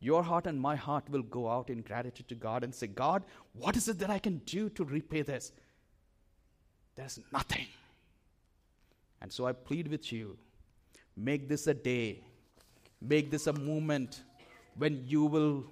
[0.00, 3.24] Your heart and my heart will go out in gratitude to God and say, God,
[3.52, 5.52] what is it that I can do to repay this?
[6.96, 7.66] There's nothing.
[9.20, 10.38] And so I plead with you
[11.16, 12.24] make this a day,
[13.00, 14.22] make this a moment
[14.76, 15.64] when you will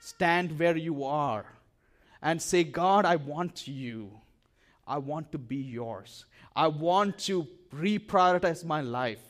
[0.00, 1.46] stand where you are
[2.22, 4.10] and say, God, I want you.
[4.90, 6.24] I want to be yours.
[6.56, 9.20] I want to reprioritize my life.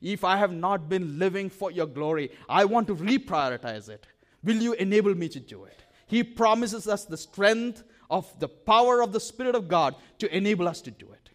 [0.00, 4.06] If I have not been living for your glory, I want to reprioritize it.
[4.42, 5.84] Will you enable me to do it?
[6.06, 10.66] He promises us the strength of the power of the Spirit of God to enable
[10.66, 11.28] us to do it.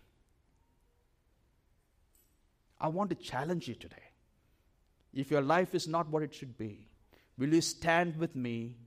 [2.82, 4.10] I want to challenge you today.
[5.14, 6.88] If your life is not what it should be,
[7.38, 8.78] will you stand with me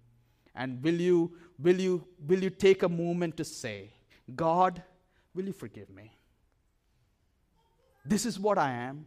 [0.57, 3.93] and will you, will you, will you take a moment to say,
[4.35, 4.83] God,
[5.35, 6.13] will you forgive me?
[8.05, 9.07] This is what I am,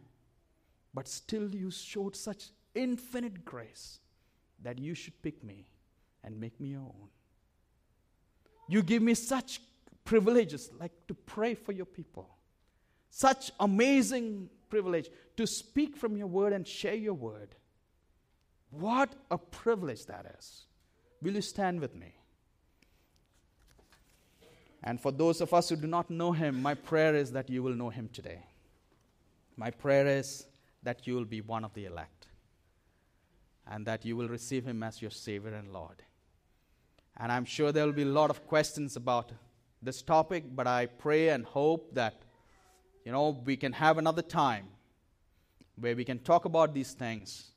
[0.94, 3.98] but still you showed such infinite grace
[4.62, 5.66] that you should pick me
[6.22, 7.08] and make me your own.
[8.68, 9.60] You give me such
[10.04, 12.28] privileges, like to pray for your people.
[13.10, 17.54] Such amazing privilege to speak from your word and share your word.
[18.70, 20.64] What a privilege that is.
[21.20, 22.14] Will you stand with me?
[24.84, 27.62] And for those of us who do not know him, my prayer is that you
[27.62, 28.44] will know him today.
[29.56, 30.46] My prayer is
[30.82, 32.26] that you will be one of the elect.
[33.66, 36.02] and that you will receive him as your Savior and Lord.
[37.16, 39.32] And I'm sure there will be a lot of questions about
[39.80, 42.22] this topic, but I pray and hope that,
[43.04, 44.66] you know, we can have another time
[45.76, 47.50] where we can talk about these things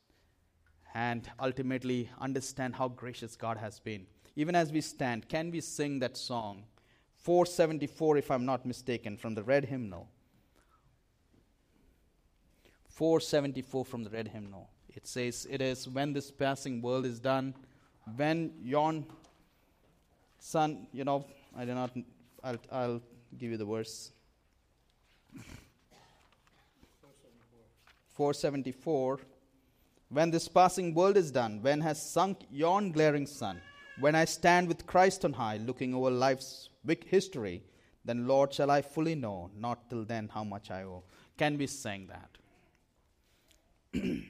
[0.94, 4.06] and ultimately understand how gracious God has been.
[4.34, 6.64] Even as we stand, can we sing that song?
[7.26, 10.06] 474, if I'm not mistaken, from the red hymnal.
[12.88, 14.70] 474 from the red hymnal.
[14.90, 17.52] It says, It is when this passing world is done,
[18.14, 19.06] when yon
[20.38, 21.90] sun, you know, I do not,
[22.44, 23.02] I'll, I'll
[23.36, 24.12] give you the verse.
[28.14, 29.18] 474.
[30.10, 33.60] When this passing world is done, when has sunk yon glaring sun,
[33.98, 37.62] when I stand with Christ on high, looking over life's big history,
[38.04, 41.02] then, Lord, shall I fully know, not till then, how much I owe.
[41.36, 42.38] Can we sing that?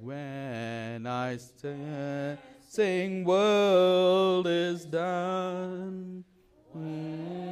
[0.00, 2.38] when I stand,
[2.68, 6.24] sing, world is done.
[6.76, 7.46] Mm-hmm.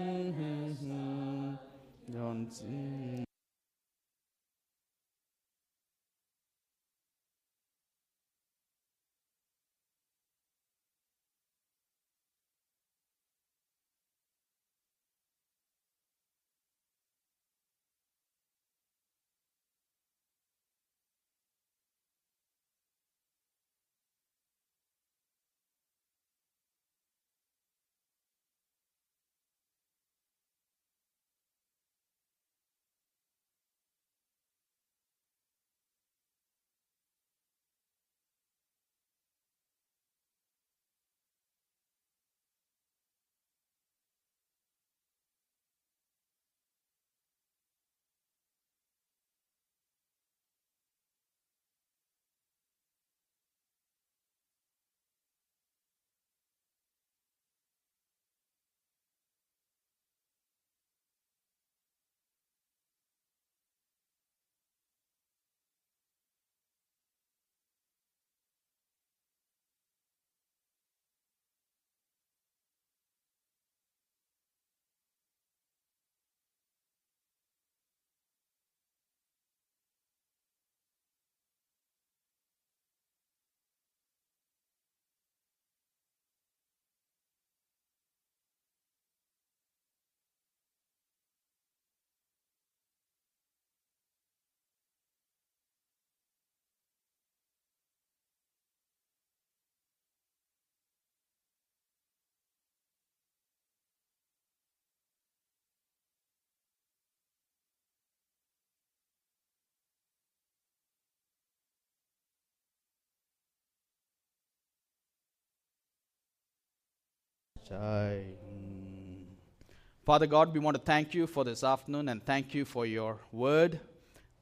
[120.05, 123.19] Father God, we want to thank you for this afternoon and thank you for your
[123.33, 123.81] word.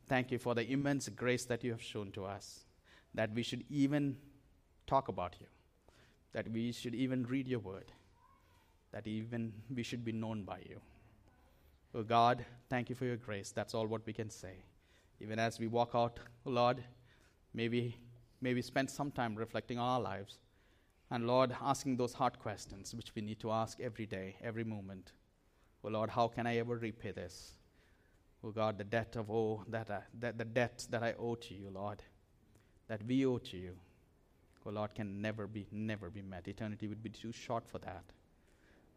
[0.09, 2.65] Thank you for the immense grace that you have shown to us,
[3.15, 4.17] that we should even
[4.87, 5.47] talk about you,
[6.33, 7.93] that we should even read your word,
[8.93, 10.81] that even we should be known by you.
[11.95, 13.53] Oh God, thank you for your grace.
[13.53, 14.65] That's all what we can say.
[15.21, 16.83] Even as we walk out, Lord,
[17.55, 17.97] maybe
[18.41, 20.39] maybe spend some time reflecting on our lives
[21.13, 25.13] and Lord, asking those hard questions which we need to ask every day, every moment.
[25.85, 27.53] Oh Lord, how can I ever repay this?
[28.43, 31.35] Oh God, the debt of oh that, uh, I, that the debt that I owe
[31.35, 32.03] to you, Lord,
[32.89, 33.75] that we owe to you,
[34.65, 36.49] oh Lord, can never be never be met.
[36.49, 38.05] Eternity would be too short for that.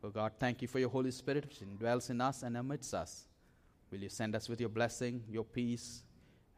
[0.01, 3.27] Oh God, thank you for your Holy Spirit which dwells in us and amidst us.
[3.91, 6.01] Will you send us with your blessing, your peace,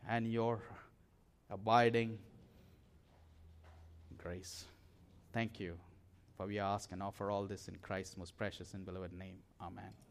[0.07, 0.61] and your
[1.49, 2.19] abiding
[4.19, 4.65] grace?
[5.33, 5.77] Thank you.
[6.35, 9.37] For we ask and offer all this in Christ's most precious and beloved name.
[9.61, 10.06] Amen.